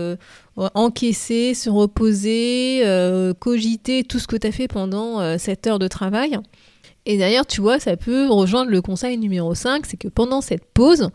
encaisser, 0.56 1.54
se 1.54 1.68
reposer, 1.68 2.84
cogiter 3.40 4.04
tout 4.04 4.18
ce 4.18 4.26
que 4.26 4.36
tu 4.36 4.46
as 4.46 4.52
fait 4.52 4.68
pendant 4.68 5.36
cette 5.38 5.66
heure 5.66 5.80
de 5.80 5.88
travail. 5.88 6.38
Et 7.06 7.18
d'ailleurs, 7.18 7.44
tu 7.44 7.60
vois, 7.60 7.80
ça 7.80 7.96
peut 7.96 8.28
rejoindre 8.30 8.70
le 8.70 8.80
conseil 8.80 9.18
numéro 9.18 9.54
5, 9.54 9.84
c'est 9.84 9.96
que 9.96 10.08
pendant 10.08 10.40
cette 10.40 10.64
pause, 10.64 11.10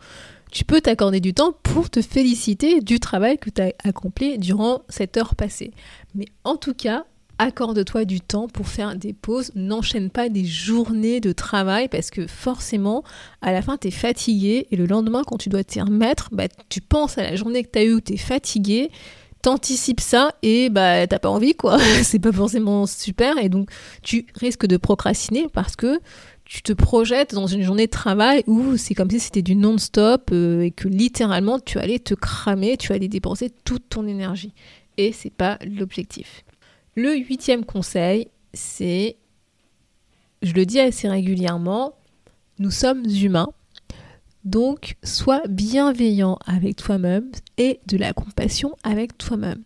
tu 0.50 0.64
peux 0.64 0.80
t'accorder 0.80 1.20
du 1.20 1.34
temps 1.34 1.52
pour 1.62 1.90
te 1.90 2.02
féliciter 2.02 2.80
du 2.80 3.00
travail 3.00 3.38
que 3.38 3.50
tu 3.50 3.62
as 3.62 3.72
accompli 3.84 4.38
durant 4.38 4.82
cette 4.88 5.16
heure 5.16 5.34
passée. 5.34 5.72
Mais 6.14 6.26
en 6.44 6.56
tout 6.56 6.74
cas, 6.74 7.04
accorde-toi 7.38 8.04
du 8.04 8.20
temps 8.20 8.48
pour 8.48 8.68
faire 8.68 8.96
des 8.96 9.14
pauses. 9.14 9.50
N'enchaîne 9.54 10.10
pas 10.10 10.28
des 10.28 10.44
journées 10.44 11.20
de 11.20 11.32
travail 11.32 11.88
parce 11.88 12.10
que 12.10 12.26
forcément, 12.26 13.02
à 13.40 13.52
la 13.52 13.62
fin, 13.62 13.78
tu 13.78 13.88
es 13.88 13.90
fatigué 13.90 14.66
et 14.70 14.76
le 14.76 14.86
lendemain, 14.86 15.22
quand 15.26 15.38
tu 15.38 15.48
dois 15.48 15.64
t'y 15.64 15.80
remettre, 15.80 16.28
bah, 16.32 16.48
tu 16.68 16.80
penses 16.80 17.16
à 17.16 17.22
la 17.22 17.36
journée 17.36 17.64
que 17.64 17.70
tu 17.70 17.78
as 17.78 17.84
eue 17.84 17.94
où 17.94 18.00
tu 18.00 18.14
es 18.14 18.18
fatigué 18.18 18.90
t'anticipes 19.42 20.00
ça 20.00 20.34
et 20.42 20.68
bah 20.68 21.06
t'as 21.06 21.18
pas 21.18 21.30
envie 21.30 21.54
quoi 21.54 21.78
c'est 22.02 22.18
pas 22.18 22.30
forcément 22.30 22.86
super 22.86 23.38
et 23.38 23.48
donc 23.48 23.70
tu 24.02 24.26
risques 24.34 24.66
de 24.66 24.76
procrastiner 24.76 25.46
parce 25.50 25.76
que 25.76 25.98
tu 26.50 26.62
te 26.62 26.72
projettes 26.72 27.32
dans 27.32 27.46
une 27.46 27.62
journée 27.62 27.86
de 27.86 27.92
travail 27.92 28.42
où 28.48 28.76
c'est 28.76 28.92
comme 28.92 29.08
si 29.08 29.20
c'était 29.20 29.40
du 29.40 29.54
non-stop 29.54 30.30
euh, 30.32 30.62
et 30.62 30.72
que 30.72 30.88
littéralement 30.88 31.60
tu 31.60 31.78
allais 31.78 32.00
te 32.00 32.12
cramer, 32.12 32.76
tu 32.76 32.92
allais 32.92 33.06
dépenser 33.06 33.50
toute 33.64 33.88
ton 33.88 34.04
énergie. 34.08 34.52
Et 34.96 35.12
c'est 35.12 35.30
pas 35.30 35.60
l'objectif. 35.64 36.44
Le 36.96 37.14
huitième 37.14 37.64
conseil, 37.64 38.26
c'est, 38.52 39.16
je 40.42 40.52
le 40.52 40.66
dis 40.66 40.80
assez 40.80 41.08
régulièrement, 41.08 41.94
nous 42.58 42.72
sommes 42.72 43.04
humains. 43.06 43.52
Donc, 44.44 44.96
sois 45.04 45.42
bienveillant 45.48 46.36
avec 46.46 46.74
toi-même 46.74 47.30
et 47.58 47.78
de 47.86 47.96
la 47.96 48.12
compassion 48.12 48.74
avec 48.82 49.16
toi-même. 49.16 49.62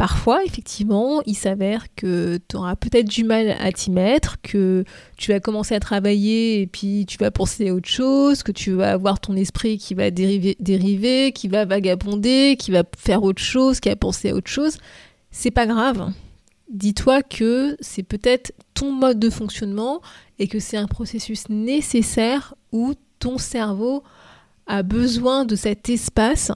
Parfois, 0.00 0.42
effectivement, 0.46 1.20
il 1.26 1.34
s'avère 1.34 1.94
que 1.94 2.38
tu 2.48 2.56
auras 2.56 2.74
peut-être 2.74 3.06
du 3.06 3.22
mal 3.22 3.54
à 3.60 3.70
t'y 3.70 3.90
mettre, 3.90 4.40
que 4.40 4.82
tu 5.18 5.30
vas 5.30 5.40
commencer 5.40 5.74
à 5.74 5.78
travailler 5.78 6.62
et 6.62 6.66
puis 6.66 7.04
tu 7.06 7.18
vas 7.18 7.30
penser 7.30 7.68
à 7.68 7.74
autre 7.74 7.90
chose, 7.90 8.42
que 8.42 8.50
tu 8.50 8.72
vas 8.72 8.92
avoir 8.92 9.20
ton 9.20 9.36
esprit 9.36 9.76
qui 9.76 9.92
va 9.92 10.10
dériver, 10.10 11.32
qui 11.32 11.48
va 11.48 11.66
vagabonder, 11.66 12.56
qui 12.58 12.70
va 12.70 12.82
faire 12.96 13.22
autre 13.22 13.42
chose, 13.42 13.78
qui 13.78 13.90
va 13.90 13.96
penser 13.96 14.30
à 14.30 14.34
autre 14.34 14.48
chose. 14.48 14.78
C'est 15.32 15.50
pas 15.50 15.66
grave. 15.66 16.10
Dis-toi 16.70 17.22
que 17.22 17.76
c'est 17.80 18.02
peut-être 18.02 18.54
ton 18.72 18.92
mode 18.92 19.18
de 19.18 19.28
fonctionnement 19.28 20.00
et 20.38 20.48
que 20.48 20.60
c'est 20.60 20.78
un 20.78 20.86
processus 20.86 21.46
nécessaire 21.50 22.54
où 22.72 22.94
ton 23.18 23.36
cerveau 23.36 24.02
a 24.66 24.82
besoin 24.82 25.44
de 25.44 25.56
cet 25.56 25.90
espace 25.90 26.52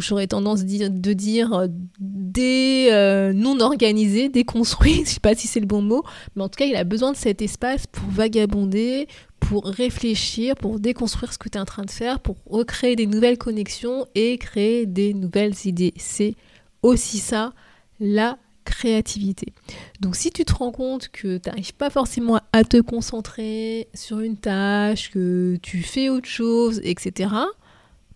j'aurais 0.00 0.26
tendance 0.26 0.64
de 0.64 1.12
dire 1.12 1.52
euh, 1.52 1.66
des 1.98 2.88
euh, 2.90 3.32
non 3.32 3.60
organisés, 3.60 4.28
déconstruits, 4.28 5.02
je 5.04 5.10
sais 5.10 5.20
pas 5.20 5.34
si 5.34 5.46
c'est 5.46 5.60
le 5.60 5.66
bon 5.66 5.82
mot, 5.82 6.04
mais 6.34 6.42
en 6.42 6.48
tout 6.48 6.58
cas 6.58 6.66
il 6.66 6.76
a 6.76 6.84
besoin 6.84 7.12
de 7.12 7.16
cet 7.16 7.42
espace 7.42 7.86
pour 7.86 8.08
vagabonder, 8.10 9.08
pour 9.40 9.66
réfléchir, 9.66 10.54
pour 10.56 10.80
déconstruire 10.80 11.32
ce 11.32 11.38
que 11.38 11.48
tu 11.48 11.58
es 11.58 11.60
en 11.60 11.64
train 11.64 11.84
de 11.84 11.90
faire, 11.90 12.20
pour 12.20 12.36
recréer 12.46 12.96
des 12.96 13.06
nouvelles 13.06 13.38
connexions 13.38 14.06
et 14.14 14.38
créer 14.38 14.86
des 14.86 15.14
nouvelles 15.14 15.54
idées. 15.64 15.94
C'est 15.96 16.34
aussi 16.82 17.18
ça 17.18 17.52
la 18.00 18.38
créativité. 18.64 19.52
Donc 20.00 20.16
si 20.16 20.30
tu 20.30 20.44
te 20.44 20.52
rends 20.52 20.72
compte 20.72 21.08
que 21.08 21.38
tu 21.38 21.48
n'arrives 21.48 21.74
pas 21.74 21.88
forcément 21.88 22.40
à 22.52 22.64
te 22.64 22.80
concentrer 22.80 23.88
sur 23.94 24.20
une 24.20 24.36
tâche, 24.36 25.10
que 25.10 25.56
tu 25.62 25.82
fais 25.82 26.10
autre 26.10 26.28
chose, 26.28 26.80
etc., 26.84 27.30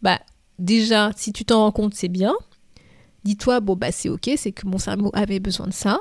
bah 0.02 0.18
déjà, 0.60 1.10
si 1.16 1.32
tu 1.32 1.44
t'en 1.44 1.60
rends 1.60 1.72
compte, 1.72 1.94
c'est 1.94 2.08
bien. 2.08 2.34
Dis-toi, 3.24 3.60
bon, 3.60 3.74
bah 3.74 3.92
c'est 3.92 4.08
ok, 4.08 4.30
c'est 4.36 4.52
que 4.52 4.66
mon 4.66 4.78
cerveau 4.78 5.10
avait 5.12 5.40
besoin 5.40 5.66
de 5.66 5.72
ça. 5.72 6.00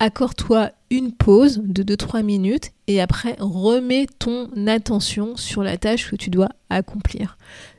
Accorde-toi 0.00 0.70
une 0.90 1.12
pause 1.12 1.62
de 1.64 1.82
2-3 1.82 2.22
minutes 2.22 2.72
et 2.88 3.00
après 3.00 3.36
remets 3.38 4.06
ton 4.18 4.50
attention 4.66 5.36
sur 5.36 5.62
la 5.62 5.76
tâche 5.78 6.10
que 6.10 6.16
tu 6.16 6.30
dois 6.30 6.48
accomplir. 6.68 7.38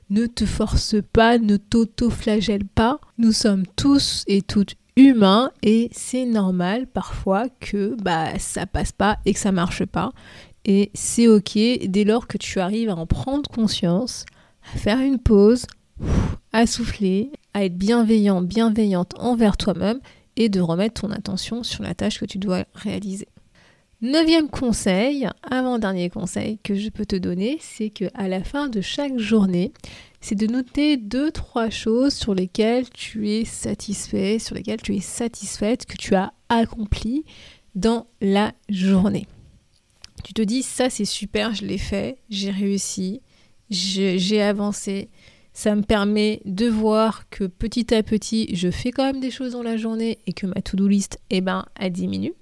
Ne 0.10 0.26
te 0.26 0.46
force 0.46 0.96
pas, 1.14 1.38
ne 1.38 1.58
t'auto-flagelle 1.58 2.66
pas. 2.66 3.00
Nous 3.18 3.32
sommes 3.32 3.66
tous 3.76 4.24
et 4.28 4.42
toutes 4.42 4.76
humains 4.96 5.52
et 5.62 5.90
c'est 5.92 6.26
normal 6.26 6.88
parfois 6.88 7.50
que 7.60 7.96
bah 8.02 8.40
ça 8.40 8.66
passe 8.66 8.94
pas 8.94 9.18
et 9.26 9.34
que 9.34 9.40
ça 9.40 9.52
marche 9.52 9.86
pas. 9.86 10.12
Et 10.64 10.92
c'est 10.94 11.28
ok 11.28 11.58
dès 11.88 12.06
lors 12.06 12.28
que 12.28 12.38
tu 12.38 12.60
arrives 12.60 12.90
à 12.90 12.96
en 12.96 13.06
prendre 13.06 13.50
conscience, 13.50 14.26
à 14.74 14.78
faire 14.78 15.00
une 15.00 15.20
pause, 15.20 15.66
à 16.52 16.66
souffler, 16.66 17.32
à 17.54 17.66
être 17.66 17.78
bienveillant, 17.78 18.42
bienveillante 18.42 19.14
envers 19.20 19.58
toi-même 19.58 20.00
et 20.36 20.50
de 20.50 20.62
remettre 20.62 21.02
ton 21.02 21.12
attention 21.12 21.64
sur 21.64 21.84
la 21.84 21.94
tâche 21.94 22.20
que 22.20 22.26
tu 22.26 22.38
dois 22.38 22.66
réaliser. 22.74 23.28
Neuvième 24.02 24.50
conseil, 24.50 25.28
avant-dernier 25.50 26.10
conseil 26.10 26.60
que 26.64 26.76
je 26.76 26.90
peux 26.90 27.06
te 27.06 27.16
donner, 27.16 27.58
c'est 27.62 27.90
que 27.90 28.06
à 28.14 28.28
la 28.28 28.44
fin 28.44 28.68
de 28.68 28.82
chaque 28.82 29.18
journée, 29.18 29.72
c'est 30.20 30.36
de 30.36 30.48
noter 30.48 30.98
deux, 30.98 31.32
trois 31.32 31.70
choses 31.70 32.14
sur 32.14 32.36
lesquelles 32.36 32.90
tu 32.90 33.30
es 33.30 33.46
satisfait, 33.46 34.38
sur 34.38 34.56
lesquelles 34.56 34.82
tu 34.82 34.96
es 34.96 35.00
satisfaite, 35.00 35.86
que 35.86 35.96
tu 35.96 36.14
as 36.14 36.34
accompli 36.50 37.24
dans 37.74 38.08
la 38.22 38.52
journée. 38.70 39.28
Tu 40.24 40.34
te 40.34 40.42
dis, 40.42 40.62
ça 40.62 40.90
c'est 40.90 41.06
super, 41.06 41.56
je 41.56 41.66
l'ai 41.66 41.78
fait, 41.78 42.18
j'ai 42.30 42.52
réussi, 42.52 43.22
j'ai 43.70 44.42
avancé, 44.42 45.10
ça 45.56 45.74
me 45.74 45.84
permet 45.84 46.42
de 46.44 46.68
voir 46.68 47.30
que 47.30 47.46
petit 47.46 47.96
à 47.96 48.04
petit, 48.04 48.54
je 48.54 48.70
fais 48.70 48.92
quand 48.92 49.06
même 49.06 49.22
des 49.22 49.32
choses 49.32 49.54
dans 49.54 49.64
la 49.64 49.78
journée 49.78 50.20
et 50.28 50.34
que 50.34 50.46
ma 50.46 50.62
to-do 50.62 50.86
list, 50.86 51.18
eh 51.30 51.40
ben, 51.40 51.66
elle 51.80 51.94
diminue. 51.94 52.34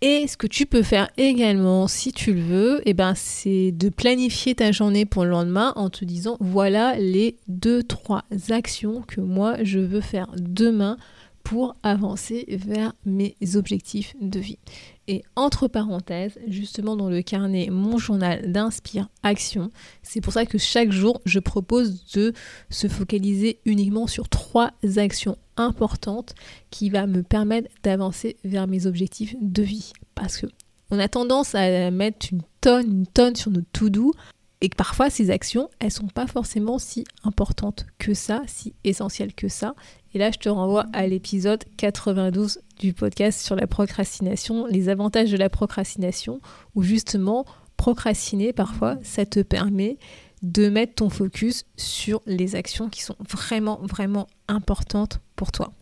Et 0.00 0.28
ce 0.28 0.36
que 0.36 0.46
tu 0.46 0.64
peux 0.64 0.84
faire 0.84 1.08
également, 1.16 1.88
si 1.88 2.12
tu 2.12 2.32
le 2.32 2.40
veux, 2.40 2.82
eh 2.86 2.94
ben, 2.94 3.14
c'est 3.16 3.72
de 3.72 3.88
planifier 3.88 4.54
ta 4.54 4.70
journée 4.70 5.06
pour 5.06 5.24
le 5.24 5.30
lendemain 5.30 5.72
en 5.74 5.90
te 5.90 6.04
disant 6.04 6.36
voilà 6.38 6.96
les 6.96 7.36
deux, 7.48 7.82
trois 7.82 8.22
actions 8.50 9.02
que 9.02 9.20
moi 9.20 9.56
je 9.64 9.80
veux 9.80 10.00
faire 10.00 10.28
demain 10.38 10.98
pour 11.46 11.76
avancer 11.84 12.44
vers 12.48 12.92
mes 13.04 13.36
objectifs 13.54 14.16
de 14.20 14.40
vie. 14.40 14.58
Et 15.06 15.22
entre 15.36 15.68
parenthèses, 15.68 16.40
justement 16.48 16.96
dans 16.96 17.08
le 17.08 17.22
carnet 17.22 17.68
Mon 17.70 17.98
journal 17.98 18.50
d'Inspire 18.50 19.08
Action, 19.22 19.70
c'est 20.02 20.20
pour 20.20 20.32
ça 20.32 20.44
que 20.44 20.58
chaque 20.58 20.90
jour, 20.90 21.20
je 21.24 21.38
propose 21.38 22.10
de 22.14 22.32
se 22.68 22.88
focaliser 22.88 23.60
uniquement 23.64 24.08
sur 24.08 24.28
trois 24.28 24.72
actions 24.96 25.38
importantes 25.56 26.34
qui 26.70 26.90
va 26.90 27.06
me 27.06 27.22
permettre 27.22 27.70
d'avancer 27.84 28.38
vers 28.42 28.66
mes 28.66 28.86
objectifs 28.86 29.36
de 29.40 29.62
vie. 29.62 29.92
Parce 30.16 30.38
que 30.38 30.48
on 30.90 30.98
a 30.98 31.06
tendance 31.06 31.54
à 31.54 31.92
mettre 31.92 32.26
une 32.32 32.42
tonne, 32.60 32.90
une 32.90 33.06
tonne 33.06 33.36
sur 33.36 33.52
notre 33.52 33.70
to-do 33.72 34.12
et 34.60 34.68
que 34.68 34.76
parfois 34.76 35.10
ces 35.10 35.30
actions, 35.30 35.68
elles 35.78 35.90
sont 35.90 36.08
pas 36.08 36.26
forcément 36.26 36.78
si 36.78 37.04
importantes 37.24 37.86
que 37.98 38.14
ça, 38.14 38.42
si 38.46 38.74
essentielles 38.84 39.34
que 39.34 39.48
ça. 39.48 39.74
Et 40.14 40.18
là, 40.18 40.30
je 40.30 40.38
te 40.38 40.48
renvoie 40.48 40.86
à 40.92 41.06
l'épisode 41.06 41.64
92 41.76 42.60
du 42.78 42.94
podcast 42.94 43.40
sur 43.40 43.54
la 43.54 43.66
procrastination, 43.66 44.66
les 44.66 44.88
avantages 44.88 45.30
de 45.30 45.36
la 45.36 45.50
procrastination, 45.50 46.40
où 46.74 46.82
justement, 46.82 47.44
procrastiner, 47.76 48.52
parfois, 48.52 48.96
ça 49.02 49.26
te 49.26 49.40
permet 49.40 49.98
de 50.42 50.68
mettre 50.68 50.94
ton 50.94 51.10
focus 51.10 51.66
sur 51.76 52.22
les 52.26 52.54
actions 52.54 52.88
qui 52.88 53.02
sont 53.02 53.16
vraiment, 53.28 53.78
vraiment 53.82 54.26
importantes 54.48 55.20
pour 55.34 55.52
toi. 55.52 55.72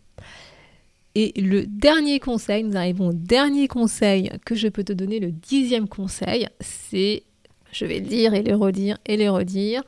Et 1.13 1.31
le 1.39 1.65
dernier 1.65 2.19
conseil, 2.19 2.63
nous 2.63 2.75
arrivons 2.75 3.09
au 3.09 3.13
dernier 3.13 3.69
conseil 3.69 4.31
que 4.45 4.53
je 4.53 4.67
peux 4.67 4.83
te 4.83 4.91
donner, 4.91 5.19
le 5.19 5.31
dixième 5.31 5.87
conseil, 5.87 6.47
c'est 6.59 7.23
je 7.75 7.85
vais 7.85 7.99
le 7.99 8.07
dire 8.07 8.33
et 8.33 8.41
le 8.41 8.55
redire 8.55 8.97
et 9.05 9.17
le 9.17 9.29
redire, 9.29 9.83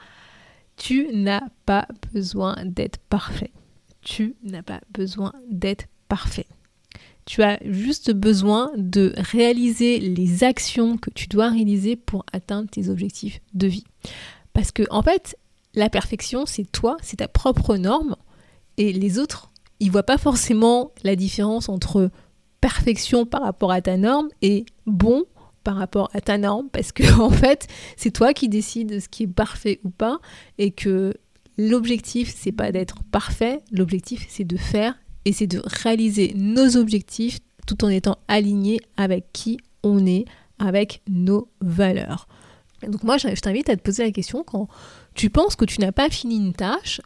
tu 0.75 1.07
n'as 1.13 1.47
pas 1.65 1.87
besoin 2.13 2.55
d'être 2.65 2.99
parfait. 3.09 3.51
Tu 4.01 4.35
n'as 4.43 4.61
pas 4.61 4.81
besoin 4.91 5.33
d'être 5.49 5.85
parfait. 6.07 6.47
Tu 7.25 7.43
as 7.43 7.59
juste 7.65 8.11
besoin 8.11 8.71
de 8.77 9.13
réaliser 9.17 9.99
les 9.99 10.43
actions 10.43 10.97
que 10.97 11.09
tu 11.09 11.27
dois 11.27 11.49
réaliser 11.49 11.95
pour 11.95 12.25
atteindre 12.31 12.69
tes 12.69 12.89
objectifs 12.89 13.39
de 13.53 13.67
vie. 13.67 13.85
Parce 14.53 14.71
que 14.71 14.83
en 14.89 15.01
fait, 15.01 15.37
la 15.73 15.89
perfection, 15.89 16.45
c'est 16.45 16.69
toi, 16.69 16.97
c'est 17.01 17.17
ta 17.17 17.27
propre 17.27 17.77
norme 17.77 18.15
et 18.77 18.93
les 18.93 19.17
autres, 19.19 19.51
ils 19.79 19.91
voient 19.91 20.03
pas 20.03 20.17
forcément 20.17 20.91
la 21.03 21.15
différence 21.15 21.69
entre 21.69 22.09
perfection 22.61 23.25
par 23.25 23.43
rapport 23.43 23.71
à 23.71 23.81
ta 23.81 23.97
norme 23.97 24.29
et 24.41 24.65
bon 24.85 25.25
par 25.67 25.75
rapport 25.75 26.09
à 26.13 26.21
ta 26.21 26.37
norme 26.37 26.69
parce 26.69 26.93
que 26.93 27.03
en 27.19 27.29
fait 27.29 27.67
c'est 27.97 28.11
toi 28.11 28.33
qui 28.33 28.47
décides 28.47 29.01
ce 29.01 29.09
qui 29.09 29.23
est 29.23 29.27
parfait 29.27 29.81
ou 29.83 29.89
pas 29.89 30.21
et 30.57 30.71
que 30.71 31.13
l'objectif 31.57 32.33
c'est 32.33 32.53
pas 32.53 32.71
d'être 32.71 33.03
parfait. 33.11 33.59
L'objectif 33.73 34.25
c'est 34.29 34.45
de 34.45 34.55
faire 34.55 34.97
et 35.25 35.33
c'est 35.33 35.45
de 35.45 35.61
réaliser 35.65 36.33
nos 36.37 36.77
objectifs 36.77 37.39
tout 37.65 37.83
en 37.83 37.89
étant 37.89 38.17
aligné 38.29 38.79
avec 38.95 39.33
qui 39.33 39.57
on 39.83 40.05
est 40.05 40.23
avec 40.57 41.01
nos 41.09 41.49
valeurs. 41.59 42.29
Donc 42.87 43.03
moi 43.03 43.17
je 43.17 43.27
t'invite 43.27 43.69
à 43.69 43.75
te 43.75 43.81
poser 43.81 44.05
la 44.05 44.11
question 44.11 44.45
quand 44.45 44.69
tu 45.15 45.29
penses 45.29 45.57
que 45.57 45.65
tu 45.65 45.81
n'as 45.81 45.91
pas 45.91 46.09
fini 46.09 46.37
une 46.37 46.53
tâche 46.53 47.01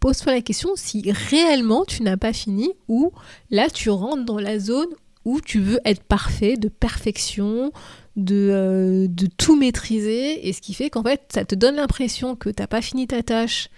pose-toi 0.00 0.32
la 0.32 0.40
question 0.40 0.70
si 0.74 1.12
réellement 1.30 1.84
tu 1.84 2.02
n'as 2.02 2.16
pas 2.16 2.32
fini 2.32 2.72
ou 2.88 3.12
là 3.50 3.68
tu 3.68 3.90
rentres 3.90 4.24
dans 4.24 4.38
la 4.38 4.58
zone 4.58 4.88
où 5.24 5.40
tu 5.40 5.60
veux 5.60 5.80
être 5.84 6.02
parfait, 6.02 6.56
de 6.56 6.68
perfection, 6.68 7.72
de, 8.16 8.50
euh, 8.50 9.06
de 9.08 9.26
tout 9.26 9.56
maîtriser, 9.56 10.48
et 10.48 10.52
ce 10.52 10.60
qui 10.60 10.74
fait 10.74 10.90
qu'en 10.90 11.02
fait, 11.02 11.22
ça 11.32 11.44
te 11.44 11.54
donne 11.54 11.76
l'impression 11.76 12.36
que 12.36 12.48
tu 12.48 12.62
n'as 12.62 12.66
pas 12.66 12.80
fini 12.80 13.06
ta 13.06 13.22
tâche 13.22 13.68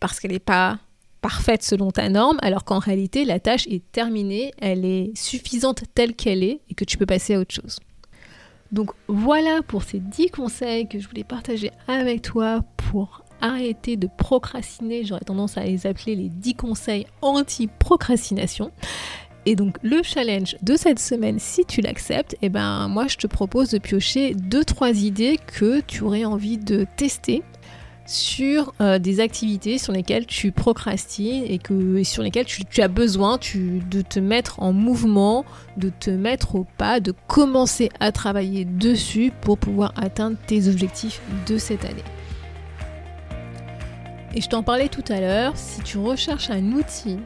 parce 0.00 0.20
qu'elle 0.20 0.32
n'est 0.32 0.38
pas 0.38 0.78
parfaite 1.20 1.62
selon 1.62 1.90
ta 1.90 2.08
norme, 2.08 2.38
alors 2.42 2.64
qu'en 2.64 2.78
réalité, 2.78 3.24
la 3.24 3.40
tâche 3.40 3.66
est 3.66 3.82
terminée, 3.90 4.52
elle 4.58 4.84
est 4.84 5.16
suffisante 5.16 5.82
telle 5.94 6.14
qu'elle 6.14 6.44
est, 6.44 6.60
et 6.70 6.74
que 6.74 6.84
tu 6.84 6.96
peux 6.96 7.06
passer 7.06 7.34
à 7.34 7.40
autre 7.40 7.54
chose. 7.54 7.80
Donc 8.70 8.90
voilà 9.08 9.62
pour 9.66 9.82
ces 9.82 9.98
10 9.98 10.30
conseils 10.30 10.88
que 10.88 10.98
je 10.98 11.08
voulais 11.08 11.24
partager 11.24 11.70
avec 11.86 12.22
toi 12.22 12.62
pour 12.76 13.24
arrêter 13.40 13.96
de 13.96 14.08
procrastiner. 14.18 15.04
J'aurais 15.04 15.24
tendance 15.24 15.56
à 15.56 15.64
les 15.64 15.86
appeler 15.86 16.16
les 16.16 16.28
10 16.28 16.54
conseils 16.54 17.06
anti-procrastination. 17.22 18.70
Et 19.46 19.56
donc 19.56 19.76
le 19.82 20.02
challenge 20.02 20.56
de 20.62 20.76
cette 20.76 20.98
semaine, 20.98 21.38
si 21.38 21.64
tu 21.64 21.80
l'acceptes, 21.80 22.36
eh 22.42 22.48
ben 22.48 22.88
moi 22.88 23.06
je 23.08 23.16
te 23.16 23.26
propose 23.26 23.70
de 23.70 23.78
piocher 23.78 24.34
deux 24.34 24.64
trois 24.64 24.90
idées 24.90 25.38
que 25.46 25.80
tu 25.80 26.02
aurais 26.02 26.24
envie 26.24 26.58
de 26.58 26.86
tester 26.96 27.42
sur 28.08 28.72
euh, 28.80 28.98
des 28.98 29.20
activités 29.20 29.76
sur 29.76 29.92
lesquelles 29.92 30.24
tu 30.24 30.50
procrastines 30.50 31.44
et, 31.46 31.58
que, 31.58 32.02
sur 32.04 32.22
lesquelles 32.22 32.46
tu, 32.46 32.80
as 32.80 32.88
besoin 32.88 33.38
de 33.54 34.00
te 34.00 34.18
mettre 34.18 34.62
en 34.62 34.72
mouvement, 34.72 35.44
de 35.76 35.90
te 35.90 36.08
mettre 36.08 36.54
au 36.54 36.66
pas, 36.78 37.00
de 37.00 37.12
commencer 37.26 37.90
à 38.00 38.10
travailler 38.10 38.64
dessus 38.64 39.30
pour 39.42 39.58
pouvoir 39.58 39.92
atteindre 39.96 40.38
tes 40.46 40.68
objectifs 40.68 41.20
de 41.46 41.58
cette 41.58 41.84
année. 41.84 42.04
Et 44.34 44.40
je 44.40 44.48
t'en 44.48 44.62
parlais 44.62 44.88
tout 44.88 45.04
à 45.10 45.20
l'heure, 45.20 45.52
si 45.56 45.82
tu 45.82 45.98
recherches 45.98 46.48
un 46.48 46.72
outil 46.72 47.18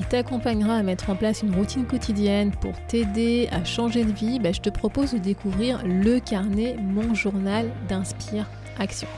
qui 0.00 0.06
t'accompagnera 0.06 0.76
à 0.76 0.82
mettre 0.82 1.10
en 1.10 1.14
place 1.14 1.42
une 1.42 1.54
routine 1.54 1.84
quotidienne 1.84 2.52
pour 2.52 2.72
t'aider 2.86 3.48
à 3.52 3.64
changer 3.64 4.04
de 4.04 4.12
vie, 4.12 4.38
bah, 4.38 4.50
je 4.50 4.60
te 4.60 4.70
propose 4.70 5.12
de 5.12 5.18
découvrir 5.18 5.82
le 5.84 6.20
carnet 6.20 6.76
Mon 6.80 7.12
journal 7.14 7.70
d'Inspire 7.86 8.46
Action. 8.78 9.08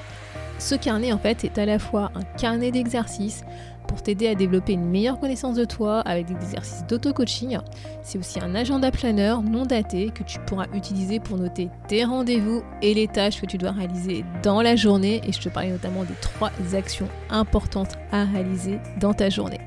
Ce 0.58 0.74
carnet 0.74 1.12
en 1.12 1.18
fait 1.18 1.44
est 1.44 1.58
à 1.58 1.66
la 1.66 1.78
fois 1.78 2.10
un 2.16 2.22
carnet 2.36 2.72
d'exercices 2.72 3.44
pour 3.86 4.02
t'aider 4.02 4.26
à 4.26 4.34
développer 4.34 4.72
une 4.72 4.88
meilleure 4.88 5.20
connaissance 5.20 5.54
de 5.54 5.64
toi 5.64 6.00
avec 6.00 6.26
des 6.26 6.34
exercices 6.34 6.84
d'auto-coaching. 6.88 7.58
C'est 8.02 8.18
aussi 8.18 8.40
un 8.40 8.54
agenda 8.56 8.90
planeur 8.90 9.42
non 9.42 9.66
daté 9.66 10.10
que 10.10 10.24
tu 10.24 10.40
pourras 10.40 10.66
utiliser 10.74 11.20
pour 11.20 11.36
noter 11.36 11.68
tes 11.86 12.04
rendez-vous 12.04 12.62
et 12.80 12.94
les 12.94 13.06
tâches 13.06 13.40
que 13.40 13.46
tu 13.46 13.58
dois 13.58 13.72
réaliser 13.72 14.24
dans 14.42 14.62
la 14.62 14.74
journée. 14.74 15.20
Et 15.26 15.32
je 15.32 15.40
te 15.40 15.48
parlais 15.48 15.70
notamment 15.70 16.04
des 16.04 16.14
trois 16.20 16.50
actions 16.74 17.08
importantes 17.30 17.98
à 18.10 18.24
réaliser 18.24 18.78
dans 18.98 19.14
ta 19.14 19.30
journée. 19.30 19.60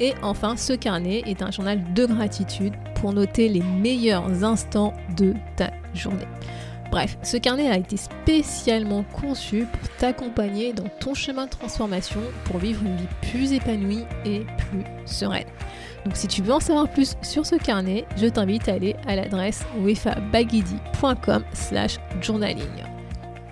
Et 0.00 0.14
enfin, 0.22 0.56
ce 0.56 0.72
carnet 0.72 1.22
est 1.26 1.42
un 1.42 1.50
journal 1.50 1.80
de 1.92 2.06
gratitude 2.06 2.74
pour 2.94 3.12
noter 3.12 3.48
les 3.48 3.62
meilleurs 3.62 4.44
instants 4.44 4.94
de 5.16 5.34
ta 5.56 5.70
journée. 5.94 6.26
Bref, 6.90 7.18
ce 7.22 7.36
carnet 7.36 7.68
a 7.70 7.76
été 7.76 7.96
spécialement 7.96 9.02
conçu 9.02 9.66
pour 9.66 9.96
t'accompagner 9.98 10.72
dans 10.72 10.88
ton 11.00 11.12
chemin 11.12 11.44
de 11.44 11.50
transformation 11.50 12.20
pour 12.44 12.58
vivre 12.58 12.82
une 12.82 12.96
vie 12.96 13.08
plus 13.30 13.52
épanouie 13.52 14.04
et 14.24 14.46
plus 14.56 14.84
sereine. 15.04 15.46
Donc 16.04 16.16
si 16.16 16.28
tu 16.28 16.42
veux 16.42 16.54
en 16.54 16.60
savoir 16.60 16.88
plus 16.88 17.16
sur 17.20 17.44
ce 17.44 17.56
carnet, 17.56 18.06
je 18.16 18.26
t'invite 18.26 18.68
à 18.68 18.74
aller 18.74 18.96
à 19.06 19.16
l'adresse 19.16 19.66
wefabagidi.com 19.82 21.44
slash 21.52 21.98
journaling. 22.22 22.64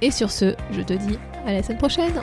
Et 0.00 0.10
sur 0.10 0.30
ce, 0.30 0.54
je 0.70 0.80
te 0.80 0.94
dis 0.94 1.18
à 1.46 1.52
la 1.52 1.62
semaine 1.62 1.78
prochaine 1.78 2.22